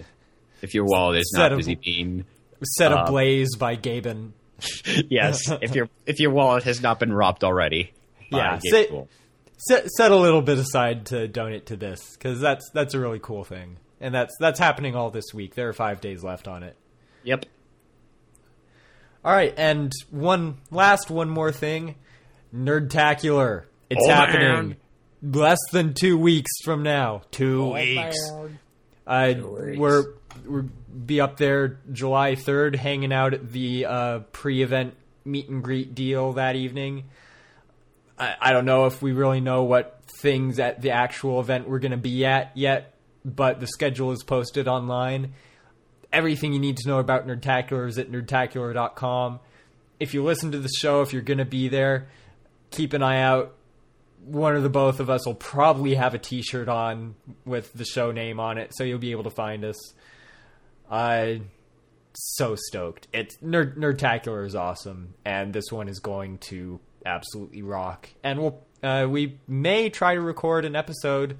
if 0.62 0.73
your 0.73 0.86
wallet 0.86 1.19
is 1.21 1.32
Set 1.36 1.49
not 1.51 1.58
busy 1.58 1.75
being 1.75 2.25
Set 2.63 2.91
uh, 2.91 3.04
ablaze 3.06 3.56
by 3.58 3.75
Gaben. 3.75 4.32
yes, 5.10 5.49
if 5.62 5.73
your 5.75 5.89
if 6.06 6.19
your 6.19 6.32
wallet 6.32 6.63
has 6.63 6.82
not 6.82 6.99
been 6.99 7.12
robbed 7.13 7.43
already. 7.43 7.91
Yeah, 8.32 8.60
Gabe 8.62 8.71
say- 8.71 8.86
School. 8.88 9.10
Set 9.67 9.89
set 9.91 10.12
a 10.12 10.15
little 10.15 10.41
bit 10.41 10.58
aside 10.58 11.06
to 11.08 11.28
donate 11.28 11.67
to 11.67 11.76
this 11.76 12.00
because 12.17 12.39
that's 12.39 12.69
that's 12.74 12.93
a 12.93 13.00
really 13.00 13.19
cool 13.19 13.43
thing, 13.43 13.78
and 14.00 14.13
that's 14.13 14.36
that's 14.39 14.60
happening 14.60 14.95
all 14.95 15.10
this 15.12 15.34
week. 15.34 15.56
There 15.56 15.69
are 15.69 15.74
five 15.74 16.02
days 16.02 16.24
left 16.24 16.47
on 16.47 16.63
it. 16.63 16.76
Yep. 17.24 17.45
All 19.24 19.32
right, 19.34 19.54
and 19.56 19.91
one 20.10 20.58
last 20.71 21.12
one 21.12 21.30
more 21.30 21.52
thing, 21.52 21.95
Nerdtacular. 22.56 23.65
It's 23.89 24.02
Oh, 24.06 24.10
happening 24.10 24.69
man. 24.69 24.78
less 25.21 25.60
than 25.71 25.93
two 25.93 26.17
weeks 26.17 26.50
from 26.63 26.82
now. 26.82 27.21
Two 27.30 27.71
weeks. 27.74 28.17
Uh, 29.06 29.34
weeks. 29.36 29.78
we're 29.78 30.06
we're 30.45 30.62
be 30.63 31.21
up 31.21 31.38
there 31.38 31.80
July 31.91 32.36
third, 32.36 32.76
hanging 32.76 33.13
out 33.13 33.34
at 33.36 33.52
the 33.52 33.86
uh, 33.86 34.19
pre-event 34.32 34.95
meet 35.24 35.50
and 35.50 35.63
greet 35.63 35.93
deal 35.93 36.34
that 36.34 36.56
evening. 36.56 37.04
I, 38.21 38.36
I 38.39 38.53
don't 38.53 38.65
know 38.65 38.86
if 38.86 39.01
we 39.01 39.12
really 39.12 39.41
know 39.41 39.63
what 39.63 39.99
things 40.19 40.60
at 40.60 40.81
the 40.81 40.91
actual 40.91 41.39
event 41.39 41.67
we're 41.67 41.79
going 41.79 41.91
to 41.91 41.97
be 41.97 42.23
at 42.23 42.55
yet, 42.55 42.93
but 43.25 43.60
the 43.60 43.67
schedule 43.67 44.12
is 44.12 44.23
posted 44.23 44.67
online. 44.67 45.34
Everything 46.13 46.53
you 46.53 46.60
need 46.60 46.77
to 46.77 46.88
know 46.88 46.99
about 46.99 47.27
Nerdtacular 47.27 47.88
is 47.88 47.97
at 47.97 48.12
nerdtacular.com. 48.12 49.39
If 49.99 50.13
you 50.13 50.23
listen 50.23 50.51
to 50.51 50.60
the 50.60 50.69
show, 50.69 51.01
if 51.01 51.13
you're 51.13 51.21
going 51.23 51.39
to 51.39 51.45
be 51.45 51.67
there, 51.67 52.10
keep 52.69 52.93
an 52.93 53.01
eye 53.01 53.21
out 53.21 53.55
one 54.23 54.53
or 54.53 54.62
the 54.62 54.69
both 54.69 54.99
of 54.99 55.10
us 55.10 55.25
will 55.25 55.34
probably 55.34 55.95
have 55.95 56.13
a 56.13 56.19
t-shirt 56.19 56.69
on 56.69 57.15
with 57.43 57.73
the 57.73 57.84
show 57.84 58.12
name 58.12 58.39
on 58.39 58.60
it 58.60 58.71
so 58.75 58.84
you'll 58.84 58.99
be 58.99 59.10
able 59.10 59.23
to 59.23 59.31
find 59.31 59.65
us 59.65 59.95
i 60.91 61.41
so 62.13 62.55
stoked 62.55 63.07
it's 63.13 63.36
nerd 63.38 63.75
nerdtacular 63.77 64.45
is 64.45 64.53
awesome 64.53 65.15
and 65.25 65.53
this 65.53 65.71
one 65.71 65.88
is 65.88 65.97
going 65.97 66.38
to 66.38 66.79
absolutely 67.06 67.62
rock 67.62 68.10
and 68.24 68.40
we'll 68.40 68.62
uh, 68.84 69.06
we 69.08 69.38
may 69.48 69.90
try 69.90 70.16
to 70.16 70.22
record 70.22 70.66
an 70.66 70.76
episode 70.76 71.38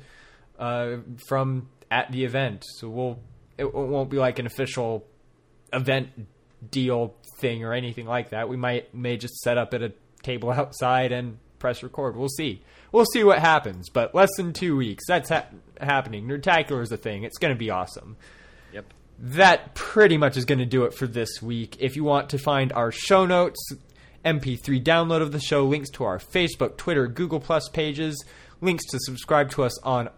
uh, 0.60 0.98
from 1.28 1.68
at 1.90 2.12
the 2.12 2.24
event 2.24 2.64
so 2.78 2.88
we'll 2.88 3.20
it 3.58 3.74
won't 3.74 4.10
be 4.10 4.18
like 4.18 4.40
an 4.40 4.46
official 4.46 5.06
event 5.74 6.10
deal 6.70 7.16
thing 7.40 7.64
or 7.64 7.74
anything 7.74 8.06
like 8.06 8.30
that. 8.30 8.50
We 8.50 8.58
might 8.58 8.94
may 8.94 9.18
just 9.18 9.36
set 9.42 9.58
up 9.58 9.74
at 9.74 9.82
a 9.82 9.94
table 10.24 10.52
outside 10.52 11.12
and 11.12 11.38
press 11.60 11.84
record. 11.84 12.16
We'll 12.16 12.30
see. 12.30 12.62
We'll 12.92 13.06
see 13.06 13.24
what 13.24 13.40
happens. 13.40 13.90
But 13.90 14.14
less 14.14 14.30
than 14.38 14.54
two 14.54 14.76
weeks. 14.76 15.04
That's 15.08 15.30
ha- 15.30 15.46
happening. 15.80 16.28
Nerdtacular 16.28 16.82
is 16.82 16.92
a 16.92 16.98
thing. 16.98 17.24
It's 17.24 17.38
going 17.38 17.54
to 17.54 17.58
be 17.60 17.70
awesome. 17.70 18.18
Yep. 18.74 18.86
That 19.20 19.76
pretty 19.76 20.18
much 20.18 20.38
is 20.38 20.46
going 20.46 20.60
to 20.60 20.66
do 20.66 20.84
it 20.86 20.94
for 20.94 21.08
this 21.08 21.42
week. 21.42 21.78
If 21.80 21.96
you 21.96 22.04
want 22.04 22.30
to 22.32 22.38
find 22.38 22.74
our 22.74 22.92
show 22.92 23.26
notes, 23.26 23.60
MP3 24.24 24.84
download 24.84 25.22
of 25.22 25.32
the 25.32 25.40
show, 25.40 25.66
links 25.66 25.90
to 25.92 26.04
our 26.04 26.20
Facebook, 26.20 26.78
Twitter, 26.78 27.08
Google 27.08 27.40
Plus 27.40 27.70
pages, 27.70 28.24
links 28.62 28.86
to 28.88 29.00
subscribe 29.00 29.50
to 29.52 29.64
us 29.64 29.82
on 29.84 30.10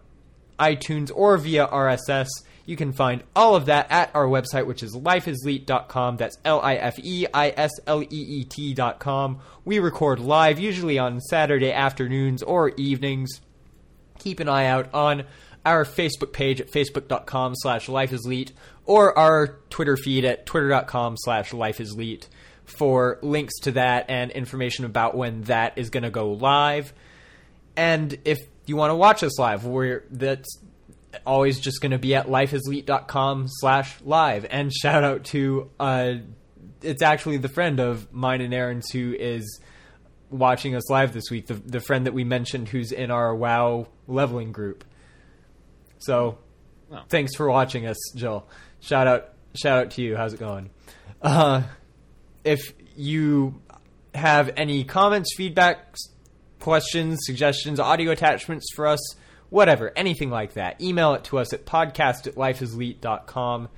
iTunes 0.58 1.10
or 1.14 1.36
via 1.36 1.66
RSS. 1.66 2.28
You 2.66 2.76
can 2.76 2.92
find 2.92 3.22
all 3.36 3.54
of 3.56 3.66
that 3.66 3.90
at 3.90 4.14
our 4.14 4.26
website, 4.26 4.66
which 4.66 4.82
is 4.82 4.94
lifeisleet.com. 4.94 6.16
That's 6.16 6.38
L 6.44 6.60
I 6.60 6.76
F 6.76 6.98
E 6.98 7.26
I 7.32 7.50
S 7.56 7.70
L 7.86 8.02
E 8.02 8.06
E 8.10 8.44
T.com. 8.44 9.40
We 9.64 9.78
record 9.78 10.18
live, 10.18 10.58
usually 10.58 10.98
on 10.98 11.20
Saturday 11.20 11.72
afternoons 11.72 12.42
or 12.42 12.70
evenings. 12.70 13.40
Keep 14.18 14.40
an 14.40 14.48
eye 14.48 14.66
out 14.66 14.92
on 14.94 15.24
our 15.66 15.84
Facebook 15.84 16.32
page 16.32 16.60
at 16.60 16.70
facebook.com 16.70 17.54
slash 17.56 17.86
lifeisleet 17.86 18.52
or 18.86 19.16
our 19.18 19.58
Twitter 19.70 19.96
feed 19.96 20.24
at 20.24 20.46
twitter.com 20.46 21.16
slash 21.18 21.52
lifeisleet 21.52 22.28
for 22.64 23.18
links 23.22 23.58
to 23.60 23.72
that 23.72 24.06
and 24.08 24.30
information 24.30 24.84
about 24.84 25.16
when 25.16 25.42
that 25.42 25.76
is 25.76 25.90
going 25.90 26.02
to 26.04 26.10
go 26.10 26.32
live. 26.32 26.92
And 27.76 28.16
if 28.24 28.38
you 28.66 28.76
want 28.76 28.90
to 28.90 28.94
watch 28.94 29.22
us 29.22 29.38
live, 29.38 29.64
we're 29.64 30.04
that's 30.10 30.58
always 31.26 31.60
just 31.60 31.80
going 31.80 31.92
to 31.92 31.98
be 31.98 32.14
at 32.14 32.26
lifeisleet.com 32.26 33.46
slash 33.48 34.00
live. 34.02 34.46
And 34.50 34.72
shout 34.72 35.04
out 35.04 35.24
to 35.26 35.70
uh, 35.78 36.14
it's 36.82 37.02
actually 37.02 37.36
the 37.38 37.48
friend 37.48 37.80
of 37.80 38.12
mine 38.12 38.40
and 38.40 38.52
Aaron's 38.52 38.90
who 38.90 39.14
is 39.18 39.60
watching 40.30 40.74
us 40.74 40.90
live 40.90 41.12
this 41.12 41.30
week. 41.30 41.46
The 41.46 41.54
the 41.54 41.80
friend 41.80 42.06
that 42.06 42.12
we 42.14 42.24
mentioned 42.24 42.68
who's 42.68 42.92
in 42.92 43.10
our 43.10 43.34
WoW 43.34 43.86
leveling 44.06 44.52
group. 44.52 44.84
So, 45.98 46.38
Wow. 46.90 47.04
thanks 47.08 47.34
for 47.34 47.48
watching 47.50 47.86
us, 47.86 47.96
Jill. 48.14 48.46
Shout 48.80 49.06
out 49.06 49.30
shout 49.54 49.78
out 49.86 49.90
to 49.92 50.02
you. 50.02 50.16
How's 50.16 50.34
it 50.34 50.40
going? 50.40 50.70
Uh, 51.22 51.62
if 52.44 52.74
you 52.96 53.60
have 54.14 54.50
any 54.56 54.84
comments, 54.84 55.34
feedback, 55.36 55.96
questions, 56.60 57.20
suggestions, 57.22 57.80
audio 57.80 58.12
attachments 58.12 58.66
for 58.74 58.86
us, 58.86 59.00
whatever, 59.50 59.92
anything 59.96 60.30
like 60.30 60.54
that, 60.54 60.80
email 60.80 61.14
it 61.14 61.24
to 61.24 61.38
us 61.38 61.52
at 61.52 61.66
podcast 61.66 62.26
at 62.26 62.34
lifeisleet.com. 62.36 63.68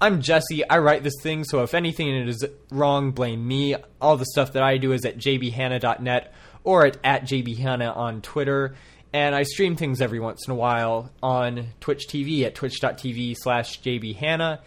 I'm 0.00 0.22
Jesse. 0.22 0.68
I 0.68 0.78
write 0.78 1.02
this 1.02 1.20
thing, 1.22 1.42
so 1.42 1.62
if 1.62 1.74
anything 1.74 2.08
in 2.08 2.14
it 2.14 2.28
is 2.28 2.44
wrong, 2.70 3.10
blame 3.10 3.46
me. 3.46 3.74
All 4.00 4.16
the 4.16 4.26
stuff 4.26 4.52
that 4.52 4.62
I 4.62 4.76
do 4.76 4.92
is 4.92 5.04
at 5.04 5.18
jbhanna.net 5.18 6.32
or 6.62 6.86
at, 6.86 6.98
at 7.02 7.24
jbhanna 7.24 7.96
on 7.96 8.22
Twitter. 8.22 8.76
And 9.12 9.34
I 9.34 9.42
stream 9.42 9.74
things 9.74 10.00
every 10.00 10.20
once 10.20 10.46
in 10.46 10.52
a 10.52 10.54
while 10.54 11.10
on 11.22 11.68
Twitch 11.80 12.06
TV 12.08 12.44
at 12.44 12.54
twitch.tv 12.54 13.36
slash 13.38 13.80
jbhanna. 13.80 14.60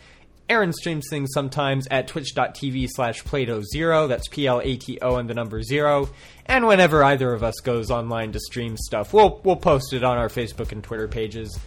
Aaron 0.52 0.74
streams 0.74 1.08
things 1.10 1.30
sometimes 1.34 1.88
at 1.90 2.10
twitch.tv 2.10 2.90
slash 2.90 3.24
Plato 3.24 3.62
Zero. 3.62 4.08
That's 4.08 4.28
P 4.28 4.48
L 4.48 4.60
A 4.62 4.76
T 4.76 5.00
O 5.02 5.16
and 5.16 5.30
the 5.30 5.34
number 5.34 5.64
zero. 5.64 6.10
And 6.46 6.68
whenever 6.68 7.02
either 7.06 7.32
of 7.32 7.42
us 7.42 7.56
goes 7.62 7.90
online 7.90 8.34
to 8.34 8.40
stream 8.42 8.76
stuff, 8.76 9.14
we'll 9.14 9.40
we'll 9.46 9.56
post 9.56 9.94
it 9.94 10.04
on 10.04 10.18
our 10.18 10.28
Facebook 10.28 10.74
and 10.74 10.84
Twitter 10.84 11.08
pages. 11.08 11.58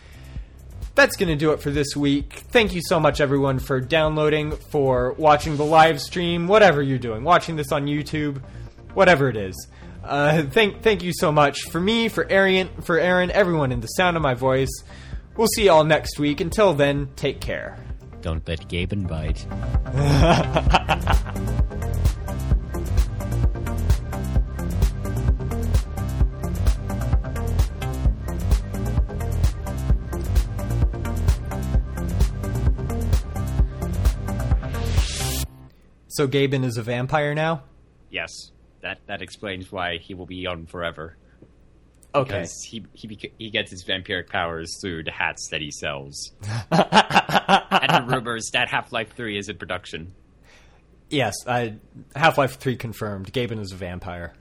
That's 0.95 1.17
going 1.17 1.31
to 1.31 1.35
do 1.35 1.53
it 1.53 1.63
for 1.63 1.71
this 1.71 1.97
week. 1.97 2.45
Thank 2.51 2.75
you 2.75 2.83
so 2.85 3.01
much, 3.01 3.23
everyone, 3.23 3.59
for 3.59 3.81
downloading, 3.81 4.53
for 4.71 5.15
watching 5.15 5.57
the 5.57 5.65
live 5.65 5.99
stream, 5.99 6.47
whatever 6.47 6.83
you're 6.83 6.99
doing, 6.99 7.25
watching 7.25 7.57
this 7.57 7.73
on 7.73 7.87
YouTube, 7.87 8.43
whatever 8.93 9.31
it 9.31 9.37
is. 9.39 9.67
Uh, 10.05 10.43
thank 10.43 10.83
thank 10.83 11.03
you 11.03 11.13
so 11.15 11.33
much 11.33 11.63
for 11.71 11.81
me, 11.81 12.11
for 12.11 12.31
Aaron, 12.31 12.69
for 12.83 12.99
Aaron, 12.99 13.31
everyone 13.31 13.73
in 13.73 13.81
the 13.81 13.87
sound 13.87 14.19
of 14.19 14.23
my 14.23 14.35
voice. 14.35 14.85
We'll 15.39 15.49
see 15.49 15.65
you 15.65 15.73
all 15.73 15.85
next 15.85 16.19
week. 16.19 16.43
Until 16.43 16.75
then, 16.75 17.09
take 17.17 17.41
care. 17.41 17.79
Don't 18.25 18.49
let 18.49 18.67
Gaben 18.71 19.07
bite. 19.07 19.47
So 36.09 36.27
Gaben 36.27 36.65
is 36.65 36.79
a 36.79 36.83
vampire 36.83 37.35
now. 37.35 37.65
Yes, 38.09 38.31
that 38.81 39.01
that 39.07 39.21
explains 39.21 39.71
why 39.71 39.99
he 39.99 40.15
will 40.15 40.25
be 40.25 40.47
on 40.47 40.65
forever. 40.65 41.19
Okay. 42.15 42.47
He 42.65 42.87
he 42.93 43.09
beca- 43.09 43.33
he 43.39 43.51
gets 43.51 43.71
his 43.71 43.85
vampiric 43.85 44.29
powers 44.29 44.79
through 44.81 45.03
the 45.05 45.11
hats 45.11 45.49
that 45.51 45.61
he 45.61 45.71
sells. 45.73 46.33
and 46.71 46.81
the 46.81 48.05
rumors 48.07 48.51
that 48.53 48.69
Half 48.69 48.93
Life 48.93 49.15
Three 49.17 49.37
is 49.37 49.49
in 49.49 49.57
production. 49.59 50.15
Yes, 51.11 51.35
I 51.47 51.75
Half 52.15 52.39
Life 52.39 52.57
Three 52.59 52.77
confirmed. 52.77 53.33
Gaben 53.33 53.59
is 53.59 53.73
a 53.73 53.77
vampire. 53.77 54.35